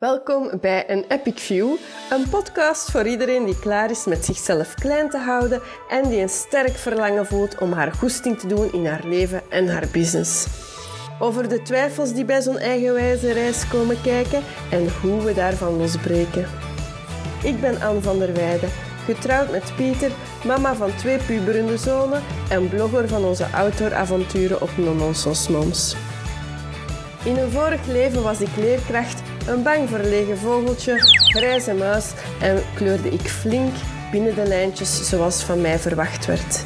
Welkom 0.00 0.50
bij 0.60 0.90
een 0.90 1.04
Epic 1.08 1.42
View, 1.42 1.76
een 2.10 2.28
podcast 2.28 2.90
voor 2.90 3.06
iedereen 3.06 3.44
die 3.44 3.58
klaar 3.58 3.90
is 3.90 4.04
met 4.04 4.24
zichzelf 4.24 4.74
klein 4.74 5.10
te 5.10 5.18
houden 5.18 5.60
en 5.88 6.08
die 6.08 6.20
een 6.20 6.28
sterk 6.28 6.76
verlangen 6.76 7.26
voelt 7.26 7.58
om 7.58 7.72
haar 7.72 7.92
goesting 7.92 8.38
te 8.38 8.46
doen 8.46 8.72
in 8.72 8.86
haar 8.86 9.06
leven 9.06 9.42
en 9.50 9.68
haar 9.68 9.86
business. 9.92 10.46
Over 11.18 11.48
de 11.48 11.62
twijfels 11.62 12.12
die 12.12 12.24
bij 12.24 12.42
zo'n 12.42 12.58
eigenwijze 12.58 13.32
reis 13.32 13.68
komen 13.68 14.00
kijken 14.02 14.42
en 14.70 14.88
hoe 15.00 15.22
we 15.22 15.34
daarvan 15.34 15.76
losbreken. 15.76 16.46
Ik 17.42 17.60
ben 17.60 17.80
Anne 17.80 18.00
van 18.00 18.18
der 18.18 18.34
Weijden, 18.34 18.70
getrouwd 19.04 19.50
met 19.50 19.72
Pieter, 19.76 20.10
mama 20.44 20.74
van 20.74 20.96
twee 20.96 21.18
puberende 21.18 21.78
zonen 21.78 22.22
en 22.50 22.68
blogger 22.68 23.08
van 23.08 23.24
onze 23.24 23.46
outdooravonturen 23.46 24.62
op 24.62 24.70
Nononsos 24.76 25.48
Moms. 25.48 25.96
In 27.24 27.36
een 27.36 27.50
vorig 27.50 27.86
leven 27.86 28.22
was 28.22 28.40
ik 28.40 28.56
leerkracht, 28.56 29.22
een 29.50 29.62
bang 29.62 29.88
verlegen 29.88 30.38
vogeltje, 30.38 30.94
grijze 30.98 31.74
muis 31.74 32.04
en 32.40 32.62
kleurde 32.74 33.08
ik 33.08 33.28
flink 33.28 33.74
binnen 34.10 34.34
de 34.34 34.46
lijntjes 34.46 35.08
zoals 35.08 35.42
van 35.42 35.60
mij 35.60 35.78
verwacht 35.78 36.26
werd. 36.26 36.64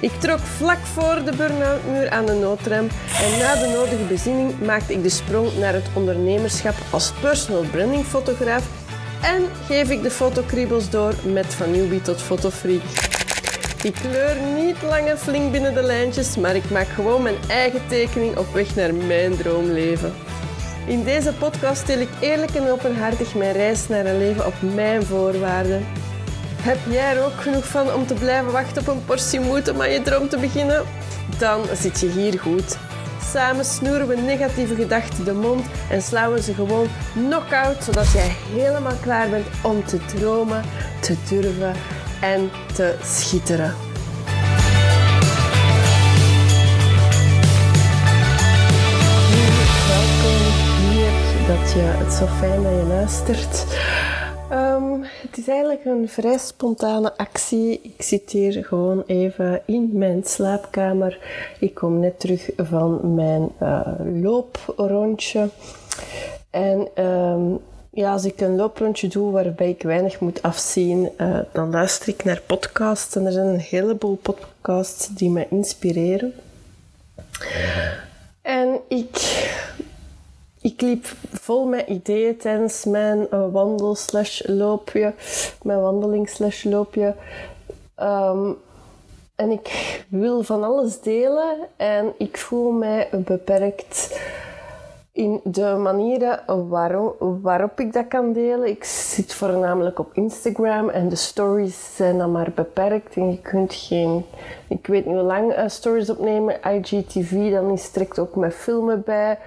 Ik 0.00 0.10
trok 0.18 0.38
vlak 0.38 0.78
voor 0.78 1.24
de 1.24 1.36
burn-out-muur 1.36 2.10
aan 2.10 2.26
de 2.26 2.32
noodrem 2.32 2.88
en 3.22 3.38
na 3.38 3.54
de 3.54 3.68
nodige 3.74 4.04
bezinning 4.08 4.60
maakte 4.60 4.92
ik 4.92 5.02
de 5.02 5.08
sprong 5.08 5.48
naar 5.58 5.72
het 5.72 5.86
ondernemerschap 5.94 6.74
als 6.90 7.12
personal 7.20 7.64
branding 7.70 8.04
fotograaf 8.04 8.64
en 9.22 9.42
geef 9.66 9.90
ik 9.90 10.02
de 10.02 10.10
fotokriebels 10.10 10.90
door 10.90 11.14
met 11.24 11.54
van 11.54 11.70
newbie 11.70 12.02
tot 12.02 12.22
fotofreak. 12.22 12.82
Ik 13.82 13.94
kleur 13.94 14.36
niet 14.56 14.82
lang 14.82 15.08
en 15.08 15.18
flink 15.18 15.52
binnen 15.52 15.74
de 15.74 15.82
lijntjes, 15.82 16.36
maar 16.36 16.56
ik 16.56 16.70
maak 16.70 16.88
gewoon 16.88 17.22
mijn 17.22 17.36
eigen 17.48 17.80
tekening 17.88 18.36
op 18.36 18.52
weg 18.52 18.74
naar 18.74 18.94
mijn 18.94 19.36
droomleven. 19.36 20.14
In 20.86 21.04
deze 21.04 21.32
podcast 21.32 21.86
deel 21.86 22.00
ik 22.00 22.08
eerlijk 22.20 22.54
en 22.54 22.70
openhartig 22.70 23.34
mijn 23.34 23.52
reis 23.52 23.88
naar 23.88 24.06
een 24.06 24.18
leven 24.18 24.46
op 24.46 24.54
mijn 24.74 25.02
voorwaarden. 25.02 25.86
Heb 26.60 26.78
jij 26.90 27.16
er 27.16 27.24
ook 27.24 27.40
genoeg 27.40 27.66
van 27.66 27.92
om 27.92 28.06
te 28.06 28.14
blijven 28.14 28.52
wachten 28.52 28.82
op 28.82 28.88
een 28.88 29.04
portie 29.04 29.40
moed 29.40 29.70
om 29.70 29.80
aan 29.80 29.90
je 29.90 30.02
droom 30.02 30.28
te 30.28 30.38
beginnen? 30.38 30.84
Dan 31.38 31.62
zit 31.74 32.00
je 32.00 32.08
hier 32.08 32.38
goed. 32.38 32.78
Samen 33.32 33.64
snoeren 33.64 34.08
we 34.08 34.16
negatieve 34.16 34.74
gedachten 34.74 35.24
de 35.24 35.32
mond 35.32 35.66
en 35.90 36.02
slaan 36.02 36.32
we 36.32 36.42
ze 36.42 36.54
gewoon 36.54 36.88
knock-out, 37.12 37.84
zodat 37.84 38.12
jij 38.12 38.36
helemaal 38.52 38.96
klaar 39.02 39.28
bent 39.28 39.46
om 39.62 39.84
te 39.84 39.98
dromen, 40.04 40.62
te 41.00 41.16
durven 41.28 41.74
en 42.20 42.50
te 42.74 42.94
schitteren. 43.02 43.85
Je 51.76 51.82
het 51.82 52.12
zo 52.12 52.26
fijn 52.26 52.62
dat 52.62 52.72
je 52.72 52.86
luistert. 52.88 53.66
Ehm, 54.50 55.02
het 55.02 55.38
is 55.38 55.48
eigenlijk 55.48 55.84
een 55.84 56.08
vrij 56.08 56.38
spontane 56.38 57.16
actie. 57.16 57.80
Ik 57.82 58.02
zit 58.02 58.30
hier 58.30 58.64
gewoon 58.64 59.02
even 59.06 59.62
in 59.66 59.90
mijn 59.92 60.22
slaapkamer. 60.24 61.18
Ik 61.60 61.74
kom 61.74 62.00
net 62.00 62.20
terug 62.20 62.50
van 62.56 63.14
mijn 63.14 63.50
uh, 63.62 63.80
looprondje. 64.22 65.48
En 66.50 66.88
ehm, 66.94 67.42
ja, 67.90 68.12
als 68.12 68.24
ik 68.24 68.40
een 68.40 68.56
looprondje 68.56 69.08
doe 69.08 69.32
waarbij 69.32 69.68
ik 69.68 69.82
weinig 69.82 70.20
moet 70.20 70.42
afzien, 70.42 71.10
uh, 71.20 71.38
dan 71.52 71.70
luister 71.70 72.08
ik 72.08 72.24
naar 72.24 72.42
podcasts. 72.46 73.16
En 73.16 73.26
er 73.26 73.32
zijn 73.32 73.46
een 73.46 73.60
heleboel 73.60 74.18
podcasts 74.22 75.08
die 75.08 75.30
me 75.30 75.46
inspireren. 75.50 76.34
En 78.46 78.80
ik, 78.88 79.25
ik 80.66 80.80
liep 80.80 81.06
vol 81.32 81.66
met 81.66 81.86
ideeën 81.88 82.36
tijdens 82.36 82.84
mijn 82.84 83.26
uh, 83.32 83.46
wandel 83.52 83.94
slash 83.94 84.46
loopje, 84.46 85.14
mijn 85.62 85.80
wandeling 85.80 86.28
slash 86.28 86.64
loopje. 86.64 87.14
Um, 88.00 88.56
en 89.34 89.50
ik 89.50 90.04
wil 90.08 90.42
van 90.42 90.64
alles 90.64 91.00
delen 91.00 91.56
en 91.76 92.12
ik 92.18 92.36
voel 92.38 92.70
mij 92.70 93.08
beperkt 93.12 94.20
in 95.16 95.40
de 95.44 95.76
manieren 95.82 96.40
waarop 97.42 97.80
ik 97.80 97.92
dat 97.92 98.08
kan 98.08 98.32
delen. 98.32 98.68
Ik 98.68 98.84
zit 98.84 99.34
voornamelijk 99.34 99.98
op 99.98 100.10
Instagram 100.12 100.88
en 100.88 101.08
de 101.08 101.16
stories 101.16 101.96
zijn 101.96 102.18
dan 102.18 102.32
maar 102.32 102.52
beperkt. 102.54 103.16
En 103.16 103.30
je 103.30 103.40
kunt 103.40 103.74
geen, 103.74 104.24
ik 104.68 104.86
weet 104.86 105.06
niet 105.06 105.14
hoe 105.14 105.24
lang, 105.24 105.58
uh, 105.58 105.62
stories 105.66 106.10
opnemen. 106.10 106.60
IGTV, 106.62 107.50
dan 107.50 107.70
is 107.70 107.92
direct 107.92 108.18
ook 108.18 108.34
met 108.34 108.54
filmen 108.54 109.02
bij. 109.04 109.38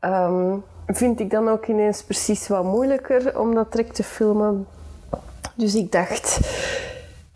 Um, 0.00 0.64
vind 0.86 1.20
ik 1.20 1.30
dan 1.30 1.48
ook 1.48 1.66
ineens 1.66 2.02
precies 2.02 2.48
wat 2.48 2.64
moeilijker 2.64 3.40
om 3.40 3.54
dat 3.54 3.72
direct 3.72 3.94
te 3.94 4.02
filmen. 4.02 4.66
Dus 5.54 5.74
ik 5.74 5.92
dacht, 5.92 6.40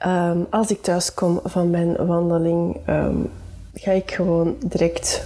um, 0.07 0.47
als 0.51 0.71
ik 0.71 0.83
thuis 0.83 1.15
kom 1.15 1.41
van 1.45 1.71
mijn 1.71 2.07
wandeling, 2.07 2.77
um, 2.89 3.31
ga 3.75 3.91
ik 3.91 4.11
gewoon 4.11 4.57
direct 4.59 5.25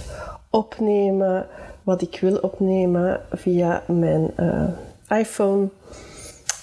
opnemen 0.49 1.47
wat 1.85 2.01
ik 2.01 2.17
wil 2.21 2.37
opnemen 2.37 3.21
via 3.31 3.83
mijn 3.87 4.31
uh, 4.39 5.19
iPhone. 5.19 5.67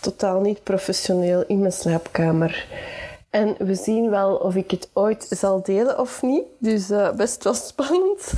Totaal 0.01 0.41
niet 0.41 0.63
professioneel 0.63 1.45
in 1.47 1.59
mijn 1.59 1.73
slaapkamer. 1.73 2.67
En 3.31 3.55
we 3.59 3.75
zien 3.75 4.11
wel 4.11 4.35
of 4.35 4.55
ik 4.55 4.71
het 4.71 4.89
ooit 4.93 5.27
zal 5.31 5.63
delen 5.63 5.99
of 5.99 6.23
niet. 6.23 6.45
Dus 6.59 6.91
uh, 6.91 7.11
best 7.13 7.45
wel 7.45 7.55
spannend. 7.55 8.33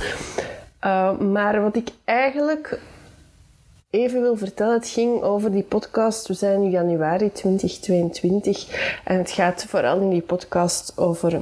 Uh, 0.85 1.19
maar 1.19 1.61
wat 1.61 1.75
ik 1.75 1.89
eigenlijk 2.03 2.79
even 3.89 4.21
wil 4.21 4.37
vertellen, 4.37 4.73
het 4.73 4.87
ging 4.87 5.21
over 5.21 5.51
die 5.51 5.63
podcast. 5.63 6.27
We 6.27 6.33
zijn 6.33 6.61
nu 6.61 6.69
januari 6.69 7.31
2022 7.31 8.99
en 9.03 9.17
het 9.17 9.31
gaat 9.31 9.65
vooral 9.67 9.99
in 9.99 10.09
die 10.09 10.21
podcast 10.21 10.93
over 10.95 11.41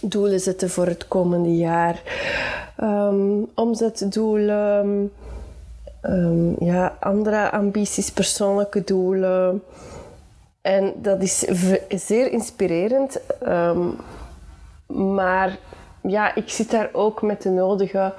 doelen 0.00 0.40
zetten 0.40 0.70
voor 0.70 0.86
het 0.86 1.08
komende 1.08 1.56
jaar, 1.56 2.02
um, 2.80 3.46
omzetdoelen, 3.54 5.12
um, 6.02 6.56
ja, 6.58 6.96
andere 7.00 7.50
ambities, 7.50 8.10
persoonlijke 8.10 8.84
doelen. 8.84 9.62
En 10.60 10.92
dat 10.96 11.22
is 11.22 11.38
zeer 11.88 12.32
inspirerend. 12.32 13.20
Um, 13.48 13.96
maar 14.86 15.58
ja, 16.02 16.34
ik 16.34 16.50
zit 16.50 16.70
daar 16.70 16.88
ook 16.92 17.22
met 17.22 17.42
de 17.42 17.50
nodige 17.50 18.12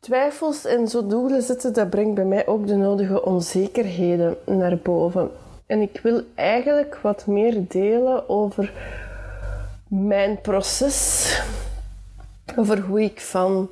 twijfels 0.00 0.64
en 0.64 0.88
zo 0.88 1.06
doelen 1.06 1.42
zetten. 1.42 1.72
Dat 1.72 1.90
brengt 1.90 2.14
bij 2.14 2.24
mij 2.24 2.46
ook 2.46 2.66
de 2.66 2.76
nodige 2.76 3.24
onzekerheden 3.24 4.36
naar 4.44 4.78
boven. 4.82 5.30
En 5.66 5.80
ik 5.80 6.00
wil 6.02 6.22
eigenlijk 6.34 6.98
wat 7.02 7.26
meer 7.26 7.56
delen 7.68 8.28
over 8.28 8.72
mijn 9.88 10.40
proces 10.40 11.40
over 12.56 12.80
hoe 12.80 13.02
ik 13.02 13.20
van 13.20 13.68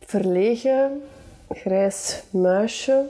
verlegen 0.00 1.02
grijs 1.50 2.22
muisje, 2.30 3.02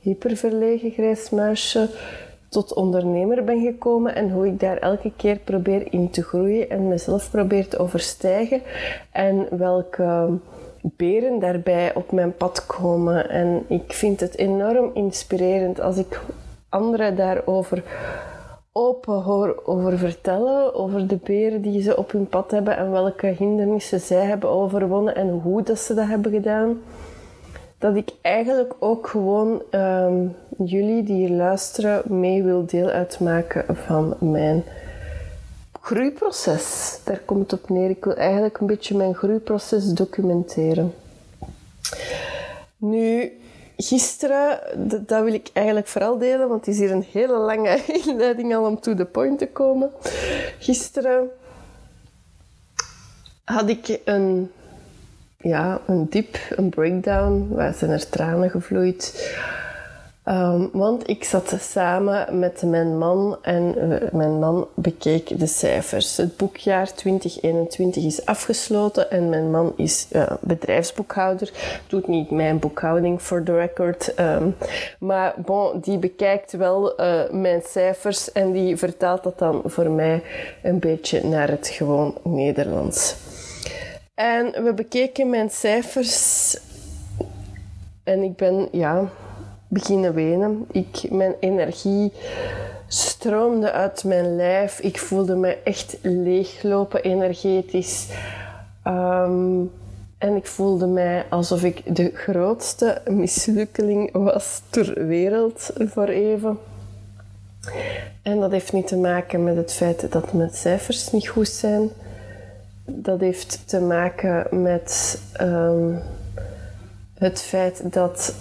hyperverlegen 0.00 0.90
grijs 0.90 1.30
muisje, 1.30 1.88
tot 2.48 2.74
ondernemer 2.74 3.44
ben 3.44 3.62
gekomen 3.62 4.14
en 4.14 4.30
hoe 4.30 4.46
ik 4.46 4.60
daar 4.60 4.76
elke 4.76 5.12
keer 5.16 5.36
probeer 5.36 5.92
in 5.92 6.10
te 6.10 6.22
groeien 6.22 6.70
en 6.70 6.88
mezelf 6.88 7.30
probeer 7.30 7.68
te 7.68 7.78
overstijgen 7.78 8.62
en 9.12 9.46
welke 9.50 10.28
beren 10.82 11.38
daarbij 11.38 11.94
op 11.94 12.12
mijn 12.12 12.36
pad 12.36 12.66
komen. 12.66 13.30
En 13.30 13.64
ik 13.68 13.92
vind 13.92 14.20
het 14.20 14.36
enorm 14.36 14.90
inspirerend 14.94 15.80
als 15.80 15.96
ik 15.96 16.20
anderen 16.68 17.16
daarover 17.16 17.82
open 18.76 19.22
hoor 19.22 19.62
over 19.64 19.98
vertellen, 19.98 20.74
over 20.74 21.06
de 21.06 21.16
beren 21.16 21.62
die 21.62 21.82
ze 21.82 21.96
op 21.96 22.10
hun 22.10 22.28
pad 22.28 22.50
hebben 22.50 22.76
en 22.76 22.90
welke 22.90 23.26
hindernissen 23.26 24.00
zij 24.00 24.24
hebben 24.24 24.50
overwonnen 24.50 25.14
en 25.14 25.28
hoe 25.28 25.62
dat 25.62 25.78
ze 25.78 25.94
dat 25.94 26.06
hebben 26.06 26.32
gedaan. 26.32 26.80
Dat 27.78 27.96
ik 27.96 28.10
eigenlijk 28.20 28.74
ook 28.78 29.06
gewoon 29.06 29.62
um, 29.70 30.36
jullie 30.56 31.02
die 31.02 31.16
hier 31.16 31.36
luisteren 31.36 32.02
mee 32.20 32.42
wil 32.42 32.66
deel 32.66 32.88
uitmaken 32.88 33.76
van 33.76 34.14
mijn 34.18 34.64
groeiproces. 35.80 36.98
Daar 37.04 37.20
komt 37.24 37.50
het 37.50 37.62
op 37.62 37.68
neer. 37.68 37.90
Ik 37.90 38.04
wil 38.04 38.16
eigenlijk 38.16 38.58
een 38.58 38.66
beetje 38.66 38.96
mijn 38.96 39.14
groeiproces 39.14 39.84
documenteren. 39.84 40.94
Nu, 42.76 43.32
gisteren, 43.76 44.60
dat 45.06 45.22
wil 45.22 45.34
ik 45.34 45.50
eigenlijk 45.52 45.86
vooral 45.86 46.18
delen, 46.18 46.48
want 46.48 46.66
het 46.66 46.74
is 46.74 46.80
hier 46.80 46.90
een 46.90 47.06
hele 47.12 47.36
lange 47.36 47.80
inleiding 48.06 48.54
al 48.54 48.64
om 48.64 48.80
to 48.80 48.94
the 48.94 49.04
point 49.04 49.38
te 49.38 49.48
komen. 49.48 49.90
Gisteren 50.58 51.30
had 53.44 53.68
ik 53.68 54.00
een, 54.04 54.50
ja, 55.36 55.80
een 55.86 56.06
diep, 56.08 56.38
een 56.50 56.68
breakdown. 56.68 57.48
Waar 57.50 57.74
zijn 57.74 57.90
er 57.90 58.08
tranen 58.08 58.50
gevloeid. 58.50 59.34
Ehm, 60.26 60.66
want 60.72 61.08
ik 61.08 61.24
zat 61.24 61.54
samen 61.60 62.38
met 62.38 62.62
mijn 62.62 62.98
man 62.98 63.38
en 63.42 63.74
mijn 64.12 64.38
man 64.38 64.68
bekeek 64.74 65.38
de 65.38 65.46
cijfers. 65.46 66.16
Het 66.16 66.36
boekjaar 66.36 66.94
2021 66.94 68.04
is 68.04 68.24
afgesloten 68.24 69.10
en 69.10 69.28
mijn 69.28 69.50
man 69.50 69.72
is 69.76 70.06
uh, 70.12 70.30
bedrijfsboekhouder. 70.40 71.50
Doet 71.86 72.08
niet 72.08 72.30
mijn 72.30 72.58
boekhouding 72.58 73.22
voor 73.22 73.42
the 73.42 73.52
record. 73.52 74.20
Um, 74.20 74.56
maar 74.98 75.34
bon, 75.36 75.80
die 75.80 75.98
bekijkt 75.98 76.52
wel 76.52 77.00
uh, 77.00 77.30
mijn 77.30 77.62
cijfers 77.66 78.32
en 78.32 78.52
die 78.52 78.76
vertaalt 78.76 79.22
dat 79.22 79.38
dan 79.38 79.62
voor 79.64 79.90
mij 79.90 80.22
een 80.62 80.78
beetje 80.78 81.24
naar 81.24 81.48
het 81.48 81.68
gewoon 81.68 82.14
Nederlands. 82.22 83.16
En 84.14 84.64
we 84.64 84.72
bekeken 84.74 85.30
mijn 85.30 85.50
cijfers 85.50 86.56
en 88.04 88.22
ik 88.22 88.36
ben, 88.36 88.68
ja, 88.72 89.10
beginnen 89.68 90.14
wenen. 90.14 90.66
Ik, 90.70 91.10
mijn 91.10 91.34
energie 91.40 92.12
stroomde 92.86 93.72
uit 93.72 94.04
mijn 94.04 94.36
lijf. 94.36 94.80
Ik 94.80 94.98
voelde 94.98 95.34
me 95.34 95.58
echt 95.64 95.96
leeglopen 96.02 97.02
energetisch. 97.02 98.08
Um, 98.86 99.70
en 100.18 100.36
ik 100.36 100.46
voelde 100.46 100.86
mij 100.86 101.24
alsof 101.28 101.62
ik 101.62 101.96
de 101.96 102.10
grootste 102.14 103.02
mislukkeling 103.10 104.12
was 104.12 104.60
ter 104.70 105.06
wereld 105.06 105.70
voor 105.78 106.08
even. 106.08 106.58
En 108.22 108.40
dat 108.40 108.50
heeft 108.50 108.72
niet 108.72 108.86
te 108.86 108.96
maken 108.96 109.44
met 109.44 109.56
het 109.56 109.72
feit 109.72 110.12
dat 110.12 110.32
mijn 110.32 110.50
cijfers 110.50 111.10
niet 111.10 111.28
goed 111.28 111.48
zijn. 111.48 111.88
Dat 112.84 113.20
heeft 113.20 113.62
te 113.64 113.80
maken 113.80 114.62
met 114.62 115.20
um, 115.40 115.98
het 117.14 117.42
feit 117.42 117.92
dat 117.92 118.34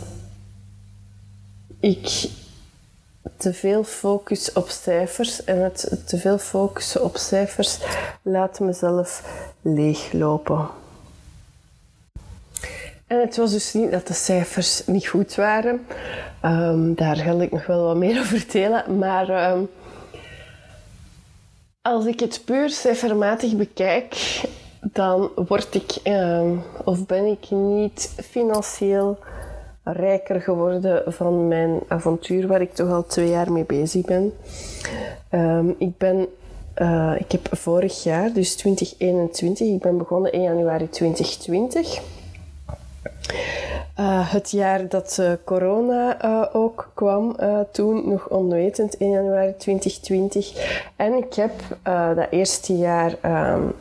ik 1.86 2.30
te 3.38 3.54
veel 3.54 3.84
focus 3.84 4.54
op 4.54 4.70
cijfers 4.70 5.44
en 5.44 5.62
het 5.62 6.02
te 6.06 6.18
veel 6.18 6.38
focussen 6.38 7.04
op 7.04 7.18
cijfers 7.18 7.80
laat 8.22 8.60
mezelf 8.60 9.24
leeglopen. 9.62 10.68
En 13.08 13.20
het 13.20 13.38
was 13.38 13.52
dus 13.52 13.74
niet 13.74 13.92
dat 13.92 14.08
de 14.08 14.14
cijfers 14.14 14.86
niet 14.86 15.08
goed 15.08 15.36
waren. 15.36 15.86
Um, 16.46 16.96
daar 16.96 17.16
ga 17.16 17.32
ik 17.32 17.52
nog 17.52 17.66
wel 17.66 17.84
wat 17.84 17.96
meer 17.96 18.20
over 18.22 18.40
vertellen. 18.40 18.98
Maar 18.98 19.52
um, 19.52 19.70
als 21.82 22.06
ik 22.06 22.20
het 22.20 22.42
puur 22.46 22.70
cijfermatig 22.70 23.56
bekijk, 23.56 24.42
dan 24.82 25.30
word 25.36 25.76
ik 25.76 26.00
um, 26.04 26.64
of 26.84 27.06
ben 27.06 27.26
ik 27.26 27.50
niet 27.50 28.14
financieel 28.30 29.20
rijker 29.86 30.42
geworden 30.42 31.14
van 31.14 31.48
mijn 31.48 31.80
avontuur 31.88 32.48
waar 32.48 32.62
ik 32.62 32.74
toch 32.74 32.90
al 32.90 33.06
twee 33.06 33.30
jaar 33.30 33.52
mee 33.52 33.66
bezig 33.66 34.06
ben. 34.06 34.34
Um, 35.32 35.76
ik 35.78 35.98
ben 35.98 36.28
uh, 36.82 37.14
ik 37.18 37.32
heb 37.32 37.48
vorig 37.52 38.04
jaar, 38.04 38.34
dus 38.34 38.56
2021, 38.56 39.68
ik 39.68 39.80
ben 39.80 39.98
begonnen 39.98 40.32
in 40.32 40.42
januari 40.42 40.90
2020. 40.90 42.02
Uh, 44.00 44.32
het 44.32 44.52
jaar 44.52 44.88
dat 44.88 45.18
uh, 45.20 45.32
corona 45.44 46.20
ook 46.54 46.92
kwam, 46.94 47.36
toen 47.72 48.10
nog 48.10 48.28
onwetend 48.30 48.94
in 48.94 49.10
januari 49.10 49.54
2020. 49.58 50.54
En 50.96 51.14
ik 51.14 51.34
heb 51.34 51.52
dat 52.16 52.28
eerste 52.30 52.78
jaar 52.78 53.16
um, 53.56 53.74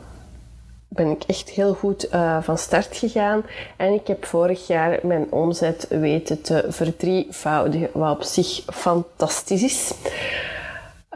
ben 0.95 1.09
ik 1.09 1.23
echt 1.27 1.49
heel 1.49 1.73
goed 1.73 2.13
uh, 2.13 2.37
van 2.41 2.57
start 2.57 2.97
gegaan. 2.97 3.43
En 3.77 3.93
ik 3.93 4.07
heb 4.07 4.25
vorig 4.25 4.67
jaar 4.67 4.99
mijn 5.03 5.27
omzet 5.29 5.85
weten 5.89 6.41
te 6.41 6.65
verdrievoudigen, 6.69 7.89
wat 7.93 8.15
op 8.15 8.23
zich 8.23 8.63
fantastisch 8.65 9.63
is. 9.63 9.93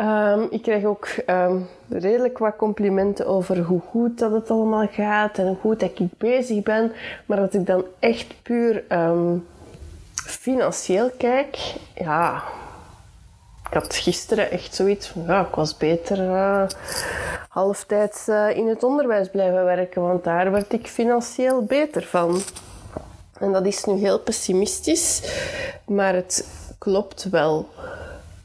Um, 0.02 0.48
ik 0.50 0.62
krijg 0.62 0.84
ook 0.84 1.08
um, 1.28 1.68
redelijk 1.90 2.38
wat 2.38 2.56
complimenten 2.56 3.28
over 3.28 3.58
hoe 3.58 3.82
goed 3.90 4.20
dat 4.20 4.32
het 4.32 4.50
allemaal 4.50 4.88
gaat 4.92 5.38
en 5.38 5.48
hoe 5.48 5.58
goed 5.62 5.80
dat 5.80 5.92
ik 6.00 6.18
bezig 6.18 6.64
ben. 6.64 6.92
Maar 7.26 7.40
als 7.40 7.52
ik 7.52 7.66
dan 7.66 7.84
echt 8.00 8.28
puur 8.42 8.84
um, 8.90 9.46
financieel 10.26 11.12
kijk, 11.18 11.58
ja, 11.96 12.44
ik 13.70 13.76
had 13.76 13.96
gisteren 13.96 14.52
echt 14.52 14.76
zoiets 14.76 15.08
van, 15.08 15.24
ja, 15.28 15.42
ik 15.48 15.56
was 15.56 15.78
beter 15.78 16.20
uh, 16.20 16.68
halftijds 17.50 18.28
uh, 18.28 18.58
in 18.58 18.68
het 18.68 18.84
onderwijs 18.84 19.30
blijven 19.30 19.66
werken, 19.66 20.02
want 20.02 20.24
daar 20.24 20.52
werd 20.52 20.74
ik 20.74 20.88
financieel 20.88 21.64
beter 21.64 22.04
van. 22.04 22.42
En 23.40 23.52
dat 23.52 23.66
is 23.66 23.84
nu 23.84 23.94
heel 23.94 24.20
pessimistisch, 24.20 25.22
maar 25.86 26.14
het 26.14 26.48
klopt 26.78 27.30
wel 27.30 27.70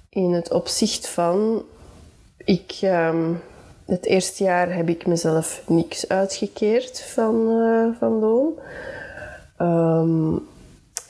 in 0.09 0.33
het 0.33 0.51
opzicht 0.51 1.09
van, 1.09 1.63
ik, 2.37 2.79
um, 2.83 3.43
het 3.87 4.07
eerste 4.07 4.45
jaar 4.45 4.75
heb 4.75 4.89
ik 4.89 5.07
mezelf 5.07 5.63
niks 5.67 6.09
uitgekeerd 6.09 7.01
van, 7.01 7.35
uh, 7.49 7.99
van 7.99 8.13
loon. 8.13 8.59
Um, 9.59 10.53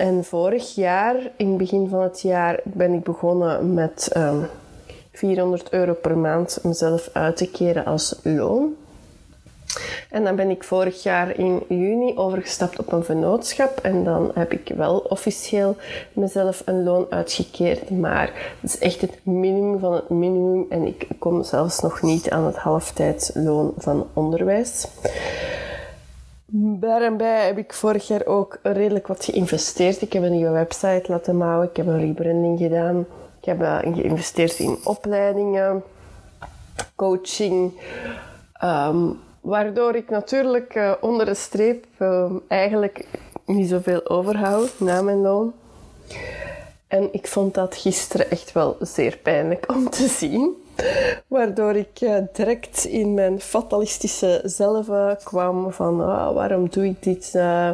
en 0.04 0.24
vorig 0.24 0.74
jaar, 0.74 1.16
in 1.36 1.48
het 1.48 1.56
begin 1.56 1.88
van 1.88 2.02
het 2.02 2.20
jaar, 2.20 2.60
ben 2.64 2.92
ik 2.92 3.02
begonnen 3.02 3.74
met 3.74 4.10
um, 4.16 4.22
ehm, 4.22 4.38
400 5.12 5.70
euro 5.70 5.92
per 5.92 6.18
maand 6.18 6.58
mezelf 6.62 7.10
uit 7.12 7.36
te 7.36 7.50
keren 7.50 7.84
als 7.84 8.20
loon. 8.22 8.74
En 10.10 10.24
dan 10.24 10.36
ben 10.36 10.50
ik 10.50 10.64
vorig 10.64 11.02
jaar 11.02 11.38
in 11.38 11.62
juni 11.68 12.16
overgestapt 12.16 12.78
op 12.78 12.92
een 12.92 13.04
vennootschap. 13.04 13.78
En 13.82 14.04
dan 14.04 14.30
heb 14.34 14.52
ik 14.52 14.72
wel 14.76 14.98
officieel 14.98 15.76
mezelf 16.12 16.62
een 16.64 16.82
loon 16.82 17.06
uitgekeerd. 17.10 17.90
Maar 17.90 18.32
het 18.60 18.70
is 18.70 18.78
echt 18.78 19.00
het 19.00 19.18
minimum 19.22 19.78
van 19.78 19.92
het 19.92 20.08
minimum. 20.08 20.66
En 20.68 20.86
ik 20.86 21.08
kom 21.18 21.42
zelfs 21.42 21.80
nog 21.80 22.02
niet 22.02 22.30
aan 22.30 22.44
het 22.44 22.56
halftijdsloon 22.56 23.72
van 23.76 24.06
onderwijs. 24.12 24.86
Bij 26.56 27.00
en 27.00 27.16
bij 27.16 27.46
heb 27.46 27.58
ik 27.58 27.72
vorig 27.72 28.06
jaar 28.06 28.26
ook 28.26 28.58
redelijk 28.62 29.06
wat 29.06 29.24
geïnvesteerd. 29.24 30.02
Ik 30.02 30.12
heb 30.12 30.22
een 30.22 30.32
nieuwe 30.32 30.50
website 30.50 31.04
laten 31.06 31.38
bouwen. 31.38 31.68
Ik 31.68 31.76
heb 31.76 31.86
een 31.86 32.00
rebranding 32.00 32.58
gedaan. 32.58 33.06
Ik 33.40 33.44
heb 33.44 33.60
uh, 33.60 33.78
geïnvesteerd 33.78 34.58
in 34.58 34.78
opleidingen, 34.84 35.82
coaching. 36.94 37.72
Um, 38.64 39.20
waardoor 39.40 39.94
ik 39.94 40.10
natuurlijk 40.10 40.74
uh, 40.74 40.92
onder 41.00 41.26
de 41.26 41.34
streep 41.34 41.86
uh, 41.98 42.32
eigenlijk 42.48 43.06
niet 43.46 43.68
zoveel 43.68 44.08
overhoud 44.08 44.72
na 44.76 45.02
mijn 45.02 45.20
loon. 45.20 45.52
En 46.88 47.08
ik 47.12 47.26
vond 47.26 47.54
dat 47.54 47.76
gisteren 47.76 48.30
echt 48.30 48.52
wel 48.52 48.76
zeer 48.80 49.16
pijnlijk 49.16 49.72
om 49.72 49.90
te 49.90 50.08
zien. 50.08 50.63
Waardoor 51.26 51.76
ik 51.76 52.00
uh, 52.00 52.16
direct 52.32 52.84
in 52.84 53.14
mijn 53.14 53.40
fatalistische 53.40 54.40
zelf 54.44 54.86
kwam 55.24 55.72
van 55.72 56.00
oh, 56.00 56.32
waarom 56.32 56.68
doe 56.68 56.84
ik 56.86 57.02
dit? 57.02 57.32
Uh, 57.36 57.70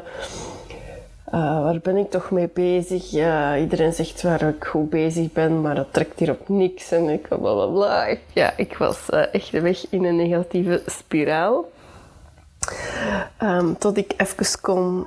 waar 1.32 1.79
ben 1.82 1.97
ik 1.97 2.11
toch 2.11 2.31
mee 2.31 2.50
bezig? 2.52 3.12
iedereen 3.58 3.93
zegt 3.93 4.23
waar 4.23 4.43
ik 4.43 4.64
goed 4.64 4.91
bezig 4.91 5.32
ben, 5.32 5.61
maar 5.61 5.75
dat 5.75 5.92
trekt 5.92 6.19
hier 6.19 6.30
op 6.30 6.49
niks. 6.49 6.92
En 6.92 7.09
ik 7.09 7.28
bla 7.28 7.37
bla 7.37 7.66
bla. 7.66 8.16
Ja, 8.33 8.52
ik 8.57 8.76
was 8.76 9.09
echt 9.09 9.50
weg 9.50 9.90
in 9.90 10.04
een 10.04 10.16
negatieve 10.16 10.83
spiraal. 10.87 11.69
Um, 13.42 13.78
tot 13.78 13.97
ik 13.97 14.14
even 14.16 14.61
kon 14.61 15.07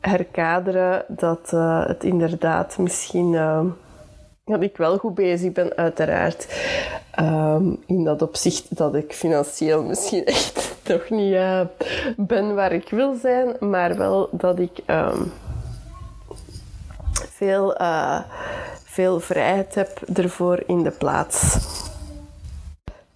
herkaderen 0.00 1.04
dat 1.08 1.50
het 1.86 2.04
inderdaad 2.04 2.78
misschien 2.78 3.34
dat 4.48 4.62
ik 4.62 4.76
wel 4.76 4.98
goed 4.98 5.14
bezig 5.14 5.52
ben, 5.52 5.76
uiteraard. 5.76 6.46
Um, 7.20 7.78
in 7.86 8.04
dat 8.04 8.22
opzicht 8.22 8.76
dat 8.76 8.94
ik 8.94 9.12
financieel 9.12 9.82
misschien 9.82 10.24
echt 10.34 10.74
nog 10.86 11.10
niet 11.10 11.32
uh, 11.32 11.60
ben 12.16 12.54
waar 12.54 12.72
ik 12.72 12.88
wil 12.90 13.14
zijn, 13.14 13.56
maar 13.60 13.96
wel 13.96 14.28
dat 14.32 14.58
ik 14.58 14.78
um, 14.86 15.32
veel, 17.10 17.80
uh, 17.80 18.20
veel 18.84 19.20
vrijheid 19.20 19.74
heb 19.74 20.00
ervoor 20.14 20.62
in 20.66 20.82
de 20.82 20.90
plaats. 20.90 21.56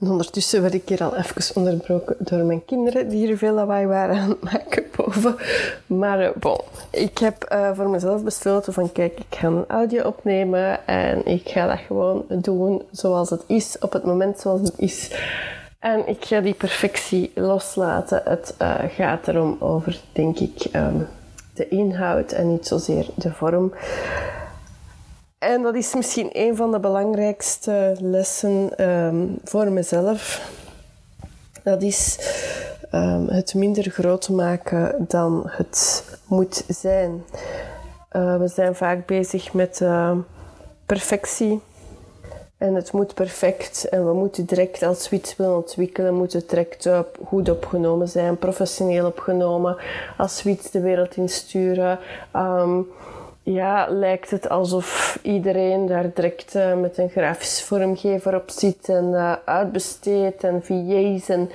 En 0.03 0.11
ondertussen 0.11 0.63
werd 0.63 0.75
ik 0.75 0.89
hier 0.89 1.03
al 1.03 1.17
even 1.17 1.57
onderbroken 1.57 2.17
door 2.19 2.45
mijn 2.45 2.65
kinderen, 2.65 3.09
die 3.09 3.27
hier 3.27 3.37
veel 3.37 3.55
lawaai 3.55 3.87
waren 3.87 4.17
aan 4.19 4.29
het 4.29 4.43
maken 4.43 4.85
boven. 4.97 5.37
Maar 5.87 6.23
uh, 6.23 6.29
bon, 6.35 6.61
ik 6.91 7.19
heb 7.19 7.49
uh, 7.53 7.71
voor 7.75 7.91
mezelf 7.91 8.23
besloten 8.23 8.73
van 8.73 8.93
kijk, 8.93 9.19
ik 9.19 9.39
ga 9.39 9.47
een 9.47 9.65
audio 9.69 10.07
opnemen 10.07 10.87
en 10.87 11.27
ik 11.27 11.49
ga 11.49 11.67
dat 11.67 11.79
gewoon 11.87 12.25
doen 12.29 12.83
zoals 12.91 13.31
het 13.31 13.43
is, 13.47 13.77
op 13.81 13.93
het 13.93 14.05
moment 14.05 14.41
zoals 14.41 14.61
het 14.61 14.79
is. 14.79 15.11
En 15.79 16.09
ik 16.09 16.25
ga 16.25 16.41
die 16.41 16.55
perfectie 16.55 17.31
loslaten. 17.35 18.23
Het 18.25 18.55
uh, 18.63 18.75
gaat 18.89 19.29
erom 19.29 19.57
over, 19.59 20.01
denk 20.13 20.39
ik, 20.39 20.67
um, 20.73 21.07
de 21.55 21.69
inhoud 21.69 22.33
en 22.33 22.49
niet 22.49 22.67
zozeer 22.67 23.07
de 23.15 23.33
vorm. 23.33 23.73
En 25.43 25.63
dat 25.63 25.75
is 25.75 25.95
misschien 25.95 26.29
een 26.33 26.57
van 26.57 26.73
de 26.73 26.81
belangrijkste 26.81 27.97
lessen 28.01 28.89
um, 28.91 29.39
voor 29.45 29.73
mezelf. 29.73 30.51
Dat 31.63 31.83
is 31.83 32.19
um, 32.95 33.29
het 33.29 33.55
minder 33.55 33.91
groot 33.91 34.29
maken 34.29 35.05
dan 35.09 35.43
het 35.47 36.05
moet 36.27 36.65
zijn. 36.69 37.25
Uh, 38.13 38.37
we 38.37 38.49
zijn 38.49 38.75
vaak 38.75 39.07
bezig 39.07 39.53
met 39.53 39.81
uh, 39.81 40.17
perfectie. 40.87 41.61
En 42.59 42.75
het 42.75 42.93
moet 42.93 43.15
perfect. 43.15 43.89
En 43.89 44.07
we 44.07 44.13
moeten 44.13 44.45
direct, 44.45 44.83
als 44.83 45.09
we 45.09 45.17
iets 45.17 45.37
willen 45.37 45.57
ontwikkelen, 45.57 46.15
moet 46.15 46.33
het 46.33 46.49
direct 46.49 46.89
goed 47.27 47.51
opgenomen 47.51 48.09
zijn, 48.09 48.39
professioneel 48.39 49.07
opgenomen. 49.07 49.77
Als 50.19 50.43
we 50.43 50.51
iets 50.51 50.71
de 50.71 50.81
wereld 50.81 51.17
insturen, 51.17 51.99
um, 52.37 52.87
ja, 53.43 53.87
lijkt 53.91 54.31
het 54.31 54.49
alsof 54.49 55.19
iedereen 55.23 55.87
daar 55.87 56.11
direct 56.15 56.55
uh, 56.55 56.75
met 56.75 56.99
een 56.99 57.09
grafisch 57.09 57.63
vormgever 57.63 58.35
op 58.35 58.51
zit 58.51 58.89
en 58.89 59.05
uh, 59.05 59.33
uitbesteedt 59.45 60.45
en 60.45 60.63
VA's 60.65 61.29
en... 61.29 61.51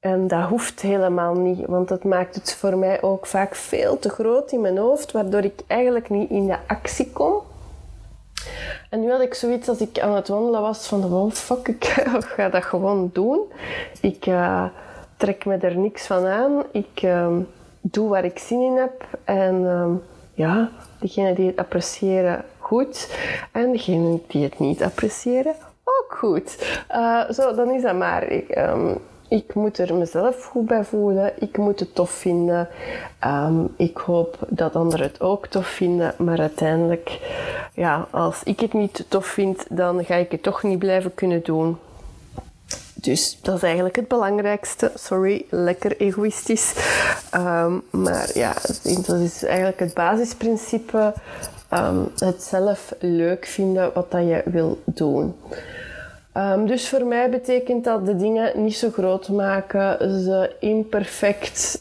En 0.00 0.28
dat 0.28 0.48
hoeft 0.48 0.80
helemaal 0.80 1.34
niet, 1.34 1.66
want 1.66 1.88
dat 1.88 2.04
maakt 2.04 2.34
het 2.34 2.54
voor 2.54 2.76
mij 2.76 3.02
ook 3.02 3.26
vaak 3.26 3.54
veel 3.54 3.98
te 3.98 4.08
groot 4.08 4.52
in 4.52 4.60
mijn 4.60 4.78
hoofd, 4.78 5.12
waardoor 5.12 5.44
ik 5.44 5.60
eigenlijk 5.66 6.10
niet 6.10 6.30
in 6.30 6.46
de 6.46 6.56
actie 6.66 7.10
kom. 7.12 7.42
En 8.90 9.00
nu 9.00 9.10
had 9.10 9.20
ik 9.20 9.34
zoiets 9.34 9.68
als 9.68 9.78
ik 9.78 9.98
aan 9.98 10.14
het 10.14 10.28
wandelen 10.28 10.60
was 10.60 10.86
van, 10.86 11.08
wow, 11.08 11.32
fuck, 11.32 11.68
ik 11.68 11.84
ga 12.36 12.48
dat 12.48 12.64
gewoon 12.64 13.10
doen. 13.12 13.40
Ik 14.00 14.26
uh, 14.26 14.64
trek 15.16 15.44
me 15.44 15.56
er 15.56 15.76
niks 15.76 16.06
van 16.06 16.26
aan. 16.26 16.62
Ik 16.72 17.02
uh, 17.02 17.36
doe 17.80 18.08
waar 18.08 18.24
ik 18.24 18.38
zin 18.38 18.60
in 18.60 18.76
heb. 18.76 19.06
En 19.24 19.54
uh, 19.54 19.90
ja, 20.40 20.70
degenen 20.98 21.34
die 21.34 21.46
het 21.46 21.56
appreciëren, 21.56 22.44
goed. 22.58 23.16
En 23.52 23.72
degenen 23.72 24.22
die 24.26 24.44
het 24.44 24.58
niet 24.58 24.82
appreciëren, 24.82 25.54
ook 25.84 26.14
goed. 26.18 26.80
Uh, 26.90 27.30
zo, 27.30 27.54
dan 27.54 27.70
is 27.70 27.82
dat 27.82 27.96
maar. 27.96 28.28
Ik, 28.28 28.56
um, 28.56 28.98
ik 29.28 29.54
moet 29.54 29.78
er 29.78 29.94
mezelf 29.94 30.44
goed 30.44 30.66
bij 30.66 30.84
voelen. 30.84 31.32
Ik 31.38 31.58
moet 31.58 31.80
het 31.80 31.94
tof 31.94 32.10
vinden. 32.10 32.68
Um, 33.24 33.74
ik 33.76 33.96
hoop 33.96 34.38
dat 34.48 34.76
anderen 34.76 35.06
het 35.06 35.20
ook 35.20 35.46
tof 35.46 35.66
vinden. 35.66 36.14
Maar 36.18 36.38
uiteindelijk, 36.38 37.18
ja, 37.74 38.06
als 38.10 38.42
ik 38.42 38.60
het 38.60 38.72
niet 38.72 39.04
tof 39.08 39.26
vind, 39.26 39.66
dan 39.68 40.04
ga 40.04 40.14
ik 40.14 40.30
het 40.30 40.42
toch 40.42 40.62
niet 40.62 40.78
blijven 40.78 41.14
kunnen 41.14 41.42
doen. 41.42 41.78
Dus 43.00 43.38
dat 43.42 43.56
is 43.56 43.62
eigenlijk 43.62 43.96
het 43.96 44.08
belangrijkste. 44.08 44.92
Sorry, 44.94 45.44
lekker 45.50 46.00
egoïstisch. 46.00 46.74
Um, 47.34 47.82
maar 47.90 48.30
ja, 48.34 48.52
dat 49.06 49.16
is 49.16 49.44
eigenlijk 49.44 49.80
het 49.80 49.94
basisprincipe. 49.94 51.14
Um, 51.72 52.10
het 52.16 52.42
zelf 52.42 52.94
leuk 52.98 53.46
vinden 53.46 53.90
wat 53.94 54.10
dat 54.10 54.22
je 54.22 54.42
wil 54.44 54.80
doen. 54.84 55.34
Um, 56.36 56.66
dus 56.66 56.88
voor 56.88 57.04
mij 57.04 57.30
betekent 57.30 57.84
dat 57.84 58.06
de 58.06 58.16
dingen 58.16 58.62
niet 58.62 58.76
zo 58.76 58.90
groot 58.90 59.28
maken, 59.28 60.22
ze 60.22 60.50
imperfect 60.60 61.80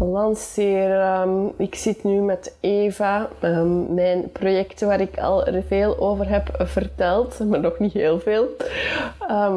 um, 0.00 0.08
lanceren. 0.08 1.52
Ik 1.56 1.74
zit 1.74 2.04
nu 2.04 2.20
met 2.20 2.54
Eva, 2.60 3.28
um, 3.42 3.94
mijn 3.94 4.32
projecten 4.32 4.88
waar 4.88 5.00
ik 5.00 5.18
al 5.18 5.46
veel 5.68 5.98
over 5.98 6.28
heb 6.28 6.54
verteld, 6.58 7.38
maar 7.38 7.60
nog 7.60 7.78
niet 7.78 7.92
heel 7.92 8.20
veel. 8.20 8.46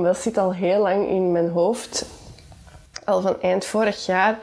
dat 0.03 0.17
zit 0.17 0.37
al 0.37 0.53
heel 0.53 0.81
lang 0.81 1.09
in 1.09 1.31
mijn 1.31 1.49
hoofd, 1.49 2.05
al 3.05 3.21
van 3.21 3.41
eind 3.41 3.65
vorig 3.65 4.05
jaar. 4.05 4.39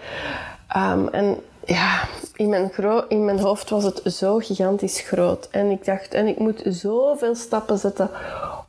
en 1.11 1.41
ja, 1.65 2.03
in 2.35 2.49
mijn, 2.49 2.71
in 3.09 3.25
mijn 3.25 3.39
hoofd 3.39 3.71
was 3.71 3.85
het 3.85 4.03
zo 4.05 4.39
gigantisch 4.39 5.01
groot. 5.01 5.49
En 5.51 5.71
ik 5.71 5.85
dacht, 5.85 6.15
en 6.15 6.27
ik 6.27 6.39
moet 6.39 6.63
zoveel 6.65 7.35
stappen 7.35 7.79
zetten 7.79 8.11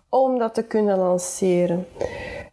om 0.10 0.40
dat 0.40 0.54
te 0.54 0.64
kunnen 0.64 0.98
lanceren. 0.98 1.88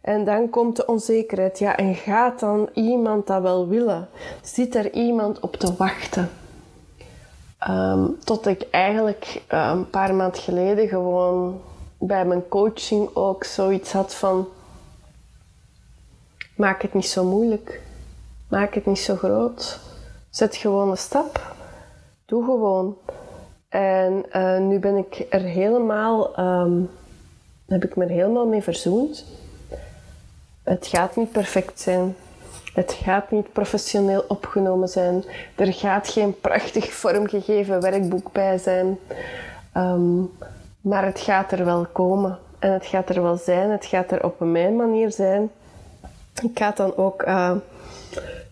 En 0.05 0.23
dan 0.23 0.49
komt 0.49 0.75
de 0.75 0.85
onzekerheid. 0.85 1.59
Ja, 1.59 1.77
en 1.77 1.95
gaat 1.95 2.39
dan 2.39 2.69
iemand 2.73 3.27
dat 3.27 3.41
wel 3.41 3.67
willen? 3.67 4.07
Zit 4.41 4.75
er 4.75 4.93
iemand 4.93 5.39
op 5.39 5.55
te 5.55 5.75
wachten? 5.75 6.29
Um, 7.69 8.19
tot 8.23 8.47
ik 8.47 8.67
eigenlijk 8.71 9.41
um, 9.53 9.59
een 9.59 9.89
paar 9.89 10.15
maanden 10.15 10.41
geleden 10.41 10.87
gewoon 10.87 11.61
bij 11.99 12.25
mijn 12.25 12.47
coaching 12.47 13.09
ook 13.15 13.43
zoiets 13.43 13.91
had 13.91 14.15
van... 14.15 14.47
Maak 16.55 16.81
het 16.81 16.93
niet 16.93 17.07
zo 17.07 17.23
moeilijk. 17.23 17.81
Maak 18.49 18.73
het 18.73 18.85
niet 18.85 18.99
zo 18.99 19.15
groot. 19.15 19.79
Zet 20.29 20.55
gewoon 20.55 20.89
een 20.89 20.97
stap. 20.97 21.55
Doe 22.25 22.43
gewoon. 22.43 22.97
En 23.69 24.25
uh, 24.33 24.59
nu 24.59 24.79
ben 24.79 24.97
ik 24.97 25.25
er 25.29 25.41
helemaal... 25.41 26.39
Um, 26.39 26.89
heb 27.67 27.83
ik 27.83 27.95
me 27.95 28.03
er 28.03 28.09
helemaal 28.09 28.47
mee 28.47 28.63
verzoend. 28.63 29.25
Het 30.65 30.87
gaat 30.87 31.15
niet 31.15 31.31
perfect 31.31 31.79
zijn. 31.79 32.15
Het 32.73 32.93
gaat 33.03 33.31
niet 33.31 33.51
professioneel 33.51 34.25
opgenomen 34.27 34.87
zijn. 34.87 35.23
Er 35.55 35.73
gaat 35.73 36.09
geen 36.09 36.39
prachtig 36.39 36.93
vormgegeven 36.93 37.81
werkboek 37.81 38.31
bij 38.31 38.57
zijn. 38.57 38.99
Um, 39.77 40.31
maar 40.81 41.05
het 41.05 41.19
gaat 41.19 41.51
er 41.51 41.65
wel 41.65 41.85
komen. 41.91 42.39
En 42.59 42.71
het 42.71 42.85
gaat 42.85 43.09
er 43.09 43.21
wel 43.21 43.37
zijn. 43.37 43.69
Het 43.69 43.85
gaat 43.85 44.11
er 44.11 44.23
op 44.23 44.39
mijn 44.39 44.75
manier 44.75 45.11
zijn. 45.11 45.51
Ik 46.41 46.51
ga 46.57 46.67
het 46.67 46.77
dan 46.77 46.97
ook 46.97 47.21
uh, 47.27 47.51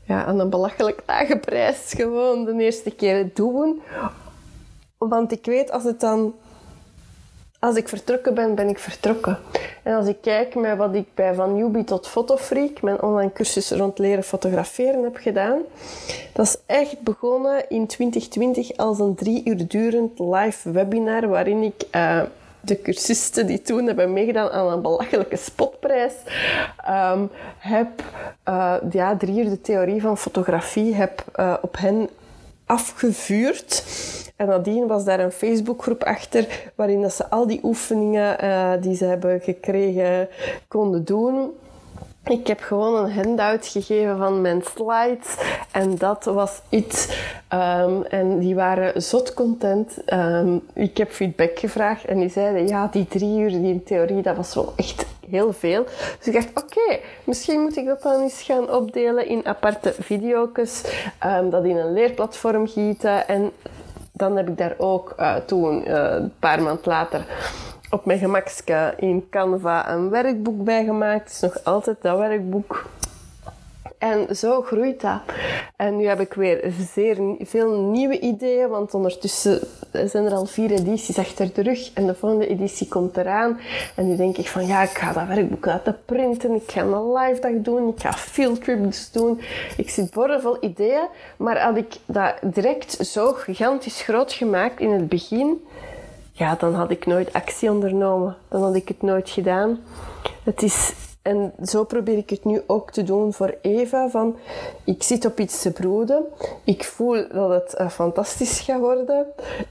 ja, 0.06 0.26
aan 0.26 0.40
een 0.40 0.50
belachelijk 0.50 1.04
lage 1.08 1.38
prijs 1.38 1.94
gewoon 1.96 2.46
de 2.46 2.54
eerste 2.64 2.92
keer 2.92 3.30
doen. 3.34 3.82
Want 4.98 5.32
ik 5.32 5.46
weet 5.46 5.72
als 5.72 5.84
het 5.84 6.00
dan 6.00 6.34
als 7.64 7.76
ik 7.76 7.88
vertrokken 7.88 8.34
ben, 8.34 8.56
ben 8.56 8.70
ik 8.70 8.80
vertrokken. 8.80 9.38
En 9.84 9.96
als 9.96 10.08
ik 10.08 10.18
kijk 10.22 10.56
met 10.56 10.78
wat 10.78 10.96
ik 10.96 11.08
bij 11.14 11.34
Van 11.34 11.56
Newbie 11.56 11.84
tot 11.84 12.08
Fotofreak, 12.08 12.82
mijn 12.82 13.02
online 13.02 13.32
cursus 13.32 13.72
rond 13.72 14.00
leren 14.00 14.24
fotograferen, 14.24 15.04
heb 15.04 15.16
gedaan. 15.16 15.62
Dat 16.34 16.46
is 16.46 16.58
echt 16.66 17.02
begonnen 17.02 17.70
in 17.70 17.88
2020 17.88 18.78
als 18.78 19.00
een 19.00 19.16
drie 19.16 19.42
uur 19.46 19.68
durend 19.68 20.20
live 20.20 20.72
webinar 20.72 21.28
waarin 21.28 21.64
ik... 21.64 21.84
Uh, 21.96 22.22
de 22.66 22.82
cursisten 22.82 23.48
die 23.48 23.62
toen 23.62 23.86
hebben 23.86 24.14
meegedaan 24.14 24.50
aan 24.50 24.72
een 24.72 24.82
belachelijke 24.82 25.36
spotprijs, 25.36 26.14
um, 26.90 27.30
heb 27.58 28.04
uh, 28.50 28.76
ja, 28.92 29.18
drie 29.18 29.44
uur 29.44 29.50
de 29.50 29.62
theorie 29.62 30.02
van 30.02 30.18
fotografie 30.18 30.96
heb, 30.96 31.24
uh, 31.36 31.54
op 31.62 31.78
hen 31.78 32.10
afgevuurd. 32.74 33.84
En 34.36 34.48
nadien 34.48 34.88
was 34.88 35.04
daar 35.06 35.20
een 35.20 35.32
Facebookgroep 35.32 36.04
achter 36.04 36.72
waarin 36.76 37.02
dat 37.02 37.14
ze 37.14 37.30
al 37.30 37.48
die 37.48 37.60
oefeningen 37.64 38.44
uh, 38.44 38.72
die 38.80 38.96
ze 38.96 39.06
hebben 39.06 39.40
gekregen 39.40 40.28
konden 40.68 41.06
doen. 41.06 41.52
Ik 42.26 42.48
heb 42.48 42.60
gewoon 42.60 43.04
een 43.04 43.12
handout 43.12 43.68
gegeven 43.68 44.18
van 44.18 44.42
mijn 44.42 44.62
slides 44.76 45.38
en 45.72 45.98
dat 45.98 46.24
was 46.24 46.62
iets. 46.70 47.08
Um, 47.54 48.04
en 48.04 48.40
die 48.40 48.56
waren 48.56 49.02
zot 49.02 49.34
content. 49.34 50.14
Um, 50.14 50.62
ik 50.74 50.98
heb 50.98 51.12
feedback 51.12 51.60
gevraagd 51.60 52.06
en 52.06 52.20
die 52.20 52.30
zeiden 52.30 52.68
ja, 52.68 52.88
die 52.92 53.08
drie 53.08 53.40
uur 53.40 53.50
die 53.50 53.72
in 53.72 53.84
theorie, 53.84 54.22
dat 54.22 54.36
was 54.36 54.56
wel 54.56 54.74
echt 54.76 55.06
heel 55.30 55.54
veel. 55.54 55.84
Dus 56.18 56.28
ik 56.28 56.34
dacht, 56.34 56.64
oké, 56.64 57.00
misschien 57.24 57.62
moet 57.62 57.78
ik 57.78 57.86
dat 57.86 58.02
dan 58.02 58.22
eens 58.22 58.42
gaan 58.42 58.72
opdelen 58.72 59.28
in 59.28 59.46
aparte 59.46 59.94
video's, 60.00 60.84
um, 61.26 61.50
dat 61.50 61.64
in 61.64 61.78
een 61.78 61.94
leerplatform 61.94 62.68
gieten 62.68 63.28
en 63.28 63.52
dan 64.12 64.38
heb 64.38 64.50
ik 64.50 64.58
daar 64.58 64.76
ook 64.78 65.14
uh, 65.20 65.36
toen, 65.36 65.88
uh, 65.88 66.12
een 66.12 66.34
paar 66.40 66.62
maanden 66.62 66.86
later, 66.86 67.26
op 67.90 68.06
mijn 68.06 68.20
gemakske 68.20 68.94
in 68.98 69.28
Canva 69.30 69.90
een 69.90 70.10
werkboek 70.10 70.64
bij 70.64 70.84
gemaakt. 70.84 71.24
Het 71.24 71.32
is 71.32 71.40
nog 71.40 71.64
altijd 71.64 71.98
dat 72.02 72.18
werkboek. 72.18 72.86
En 74.04 74.36
zo 74.36 74.62
groeit 74.62 75.02
dat. 75.02 75.20
En 75.76 75.98
nu 75.98 76.08
heb 76.08 76.20
ik 76.20 76.34
weer 76.34 76.74
zeer 76.94 77.18
veel 77.40 77.82
nieuwe 77.82 78.20
ideeën, 78.20 78.70
want 78.70 78.94
ondertussen 78.94 79.60
zijn 79.92 80.26
er 80.26 80.34
al 80.34 80.46
vier 80.46 80.72
edities 80.72 81.18
achter 81.18 81.54
de 81.54 81.62
rug 81.62 81.94
en 81.94 82.06
de 82.06 82.16
volgende 82.16 82.48
editie 82.48 82.88
komt 82.88 83.18
eraan. 83.18 83.60
En 83.96 84.08
nu 84.08 84.16
denk 84.16 84.38
ik 84.38 84.48
van 84.48 84.68
ja, 84.68 84.82
ik 84.82 84.90
ga 84.90 85.14
dat 85.14 85.28
werkboek 85.28 85.66
laten 85.66 85.98
printen, 86.06 86.56
ik 86.56 86.72
ga 86.72 86.82
een 86.82 87.14
live 87.14 87.42
dag 87.42 87.52
doen, 87.56 87.90
ik 87.90 88.00
ga 88.00 88.14
fieldtrips 88.14 89.12
doen. 89.12 89.42
Ik 89.78 89.90
zit 89.90 90.12
boordevol 90.12 90.58
ideeën, 90.60 91.08
maar 91.38 91.62
had 91.62 91.78
ik 91.78 91.94
dat 92.06 92.34
direct 92.42 93.08
zo 93.08 93.34
gigantisch 93.34 94.02
groot 94.02 94.34
gemaakt 94.34 94.80
in 94.80 94.92
het 94.92 95.10
begin, 95.10 95.66
ja, 96.32 96.56
dan 96.56 96.74
had 96.74 96.92
ik 96.92 97.06
nooit 97.06 97.34
actie 97.34 97.72
ondernomen. 97.72 98.36
Dan 98.48 98.64
had 98.64 98.76
ik 98.76 98.88
het 98.88 99.02
nooit 99.02 99.30
gedaan. 99.30 99.80
Het 100.44 100.64
is 100.64 100.94
en 101.24 101.54
zo 101.66 101.84
probeer 101.84 102.18
ik 102.18 102.30
het 102.30 102.46
nu 102.46 102.62
ook 102.68 102.92
te 102.92 103.04
doen 103.04 103.34
voor 103.34 103.58
Eva. 103.62 104.10
Van, 104.10 104.36
ik 104.84 105.04
zit 105.04 105.26
op 105.26 105.40
iets 105.40 105.62
te 105.62 105.72
broeden. 105.72 106.26
Ik 106.64 106.84
voel 106.84 107.28
dat 107.28 107.50
het 107.50 107.76
uh, 107.80 107.90
fantastisch 107.90 108.60
gaat 108.60 108.80
worden. 108.80 109.26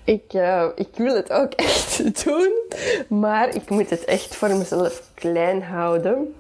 Ik, 0.05 0.33
uh, 0.35 0.67
ik 0.75 0.89
wil 0.95 1.15
het 1.15 1.33
ook 1.33 1.53
echt 1.69 2.25
doen. 2.25 2.53
Maar 3.09 3.55
ik 3.55 3.71
moet 3.71 3.91
het 3.91 4.05
echt 4.05 4.35
voor 4.35 4.49
mezelf 4.49 5.03
klein 5.15 5.63
houden. 5.63 6.35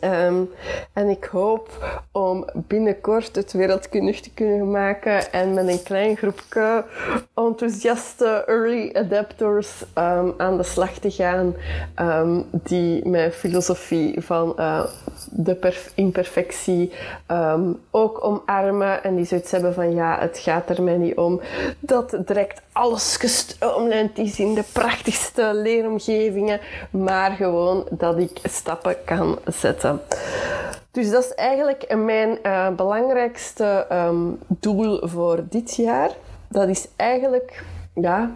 Um, 0.00 0.50
en 0.92 1.08
ik 1.08 1.24
hoop 1.24 1.68
om 2.12 2.44
binnenkort 2.54 3.36
het 3.36 3.52
wereldkundig 3.52 4.20
te 4.20 4.30
kunnen 4.34 4.70
maken 4.70 5.32
en 5.32 5.54
met 5.54 5.68
een 5.68 5.82
klein 5.82 6.16
groepje 6.16 6.84
enthousiaste 7.34 8.44
early 8.46 8.90
adapters 8.92 9.84
um, 9.98 10.34
aan 10.36 10.56
de 10.56 10.62
slag 10.62 10.90
te 10.90 11.10
gaan 11.10 11.54
um, 12.00 12.44
die 12.50 13.08
mijn 13.08 13.32
filosofie 13.32 14.20
van 14.20 14.54
uh, 14.58 14.84
de 15.30 15.74
imperfectie 15.94 16.92
ehm, 17.26 17.72
ook 17.90 18.24
omarmen 18.24 19.04
en 19.04 19.14
die 19.16 19.24
zoiets 19.24 19.50
hebben 19.50 19.74
van 19.74 19.94
ja, 19.94 20.18
het 20.20 20.38
gaat 20.38 20.70
er 20.70 20.82
mij 20.82 20.96
niet 20.96 21.16
om 21.16 21.40
dat 21.78 22.16
direct 22.26 22.62
alles 22.72 23.16
gestroomlijnd 23.16 24.18
is 24.18 24.38
in 24.38 24.54
de 24.54 24.64
prachtigste 24.72 25.50
leeromgevingen, 25.54 26.60
maar 26.90 27.30
gewoon 27.30 27.86
dat 27.90 28.18
ik 28.18 28.38
stappen 28.42 28.96
kan 29.04 29.38
zetten. 29.46 29.83
Dus 30.90 31.10
dat 31.10 31.24
is 31.24 31.34
eigenlijk 31.34 31.94
mijn 31.96 32.38
uh, 32.42 32.68
belangrijkste 32.68 33.86
um, 33.92 34.38
doel 34.48 35.08
voor 35.08 35.44
dit 35.48 35.74
jaar. 35.74 36.10
Dat 36.48 36.68
is 36.68 36.88
eigenlijk 36.96 37.64
ja, 37.94 38.30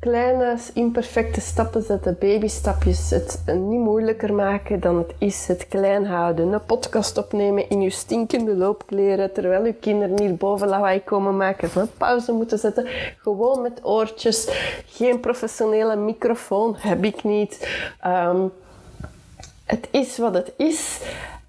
kleine, 0.00 0.56
imperfecte 0.74 1.40
stappen 1.40 1.82
zetten, 1.82 2.16
babystapjes. 2.20 3.10
Het 3.10 3.42
niet 3.46 3.80
moeilijker 3.80 4.34
maken 4.34 4.80
dan 4.80 4.98
het 4.98 5.14
is. 5.18 5.46
Het 5.46 5.68
klein 5.68 6.06
houden. 6.06 6.52
Een 6.52 6.64
podcast 6.64 7.18
opnemen 7.18 7.68
in 7.68 7.80
je 7.80 7.90
stinkende 7.90 8.56
loopkleren 8.56 9.32
terwijl 9.32 9.64
je 9.64 9.72
kinderen 9.72 10.20
hier 10.20 10.34
boven 10.34 10.68
lawaai 10.68 11.04
komen 11.04 11.36
maken. 11.36 11.70
Een 11.74 11.90
pauze 11.96 12.32
moeten 12.32 12.58
zetten. 12.58 12.86
Gewoon 13.22 13.62
met 13.62 13.80
oortjes. 13.82 14.48
Geen 14.86 15.20
professionele 15.20 15.96
microfoon 15.96 16.74
heb 16.78 17.04
ik 17.04 17.24
niet. 17.24 17.68
Um, 18.06 18.52
het 19.68 19.88
is 19.90 20.18
wat 20.18 20.34
het 20.34 20.52
is. 20.56 21.00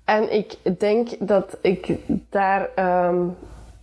En 0.06 0.34
ik 0.34 0.58
denk 0.80 1.10
dat 1.20 1.58
ik 1.62 1.98
daar 2.30 2.70
um, 3.10 3.36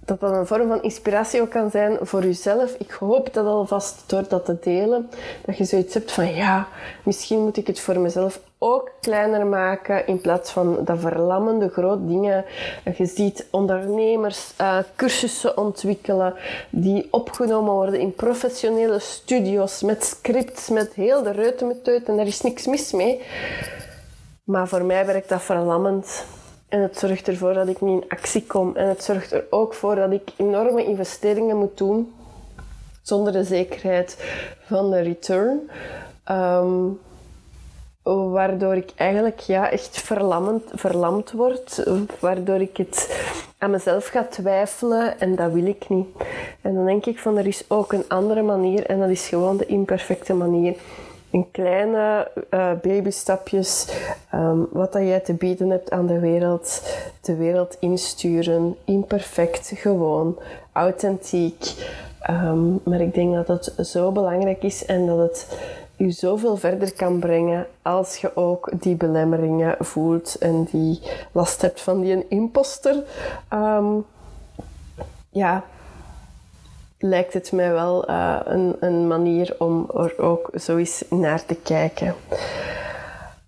dat 0.06 0.20
dat 0.20 0.32
een 0.32 0.46
vorm 0.46 0.68
van 0.68 0.82
inspiratie 0.82 1.40
ook 1.40 1.50
kan 1.50 1.70
zijn 1.70 1.98
voor 2.00 2.22
jezelf. 2.22 2.74
Ik 2.78 2.90
hoop 2.90 3.34
dat 3.34 3.46
alvast 3.46 4.02
door 4.06 4.28
dat 4.28 4.44
te 4.44 4.56
delen, 4.60 5.10
dat 5.44 5.56
je 5.56 5.64
zoiets 5.64 5.94
hebt 5.94 6.12
van 6.12 6.34
ja, 6.34 6.68
misschien 7.02 7.40
moet 7.40 7.56
ik 7.56 7.66
het 7.66 7.80
voor 7.80 7.98
mezelf 7.98 8.40
ook 8.58 8.90
kleiner 9.00 9.46
maken 9.46 10.06
in 10.06 10.20
plaats 10.20 10.50
van 10.50 10.78
dat 10.84 10.98
verlammende 10.98 11.68
grote 11.68 12.06
dingen. 12.06 12.44
Je 12.96 13.06
ziet 13.06 13.46
ondernemers 13.50 14.52
uh, 14.60 14.78
cursussen 14.96 15.58
ontwikkelen 15.58 16.34
die 16.70 17.08
opgenomen 17.10 17.72
worden 17.72 18.00
in 18.00 18.14
professionele 18.14 18.98
studio's 18.98 19.82
met 19.82 20.04
scripts, 20.04 20.68
met 20.68 20.92
heel 20.94 21.22
de 21.22 21.30
reutemeteut 21.30 22.08
en 22.08 22.16
daar 22.16 22.26
is 22.26 22.40
niks 22.40 22.66
mis 22.66 22.92
mee. 22.92 23.20
Maar 24.46 24.68
voor 24.68 24.84
mij 24.84 25.06
werkt 25.06 25.28
dat 25.28 25.42
verlammend. 25.42 26.24
En 26.68 26.80
het 26.80 26.98
zorgt 26.98 27.28
ervoor 27.28 27.54
dat 27.54 27.68
ik 27.68 27.80
niet 27.80 28.02
in 28.02 28.08
actie 28.08 28.46
kom. 28.46 28.76
En 28.76 28.88
het 28.88 29.04
zorgt 29.04 29.32
er 29.32 29.44
ook 29.50 29.74
voor 29.74 29.94
dat 29.94 30.12
ik 30.12 30.30
enorme 30.36 30.84
investeringen 30.84 31.56
moet 31.56 31.78
doen 31.78 32.14
zonder 33.02 33.32
de 33.32 33.44
zekerheid 33.44 34.16
van 34.60 34.90
de 34.90 35.00
return. 35.00 35.70
Um, 36.30 36.98
waardoor 38.32 38.76
ik 38.76 38.92
eigenlijk 38.96 39.40
ja, 39.40 39.70
echt 39.70 40.00
verlammend, 40.00 40.62
verlamd 40.74 41.32
word. 41.32 41.84
Waardoor 42.18 42.60
ik 42.60 42.76
het 42.76 43.24
aan 43.58 43.70
mezelf 43.70 44.06
ga 44.06 44.24
twijfelen 44.24 45.20
en 45.20 45.36
dat 45.36 45.52
wil 45.52 45.66
ik 45.66 45.88
niet. 45.88 46.08
En 46.60 46.74
dan 46.74 46.86
denk 46.86 47.06
ik 47.06 47.18
van 47.18 47.36
er 47.36 47.46
is 47.46 47.64
ook 47.68 47.92
een 47.92 48.08
andere 48.08 48.42
manier 48.42 48.86
en 48.86 48.98
dat 48.98 49.08
is 49.08 49.28
gewoon 49.28 49.56
de 49.56 49.66
imperfecte 49.66 50.34
manier 50.34 50.76
in 51.36 51.50
kleine 51.50 52.30
uh, 52.50 52.72
babystapjes 52.82 53.88
um, 54.34 54.68
wat 54.70 54.92
dat 54.92 55.02
jij 55.02 55.20
te 55.20 55.34
bieden 55.34 55.70
hebt 55.70 55.90
aan 55.90 56.06
de 56.06 56.18
wereld, 56.18 56.82
de 57.20 57.36
wereld 57.36 57.76
insturen. 57.80 58.76
Imperfect, 58.84 59.72
gewoon, 59.74 60.38
authentiek. 60.72 61.74
Um, 62.30 62.80
maar 62.84 63.00
ik 63.00 63.14
denk 63.14 63.34
dat 63.34 63.48
het 63.48 63.86
zo 63.86 64.12
belangrijk 64.12 64.62
is 64.62 64.84
en 64.84 65.06
dat 65.06 65.18
het 65.18 65.58
je 65.96 66.10
zoveel 66.10 66.56
verder 66.56 66.92
kan 66.92 67.18
brengen 67.18 67.66
als 67.82 68.16
je 68.16 68.36
ook 68.36 68.70
die 68.80 68.94
belemmeringen 68.94 69.76
voelt 69.78 70.36
en 70.38 70.68
die 70.70 71.00
last 71.32 71.62
hebt 71.62 71.80
van 71.80 72.00
die 72.00 72.28
imposter. 72.28 73.02
Um, 73.52 74.04
ja, 75.30 75.64
lijkt 76.98 77.32
het 77.32 77.52
mij 77.52 77.72
wel 77.72 78.10
uh, 78.10 78.40
een, 78.44 78.76
een, 78.80 79.06
manier 79.06 79.54
om 79.58 79.90
er 79.94 80.18
ook 80.18 80.50
zo 80.54 80.76
eens 80.76 81.04
naar 81.10 81.44
te 81.44 81.54
kijken. 81.54 82.14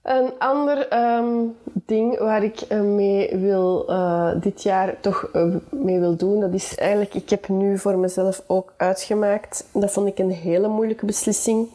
Een 0.03 0.31
ander 0.39 1.03
um, 1.17 1.57
ding 1.73 2.19
waar 2.19 2.43
ik 2.43 2.61
uh, 2.69 2.81
mee 2.81 3.37
wil 3.37 3.91
uh, 3.91 4.31
dit 4.41 4.63
jaar 4.63 5.01
toch 5.01 5.31
mee 5.71 5.99
wil 5.99 6.17
doen, 6.17 6.41
dat 6.41 6.53
is 6.53 6.75
eigenlijk, 6.75 7.15
ik 7.15 7.31
heb 7.31 7.49
nu 7.49 7.79
voor 7.79 7.99
mezelf 7.99 8.43
ook 8.47 8.73
uitgemaakt, 8.77 9.65
dat 9.73 9.93
vond 9.93 10.09
ik 10.09 10.19
een 10.19 10.31
hele 10.31 10.69
moeilijke 10.69 11.07
beslissing, 11.07 11.69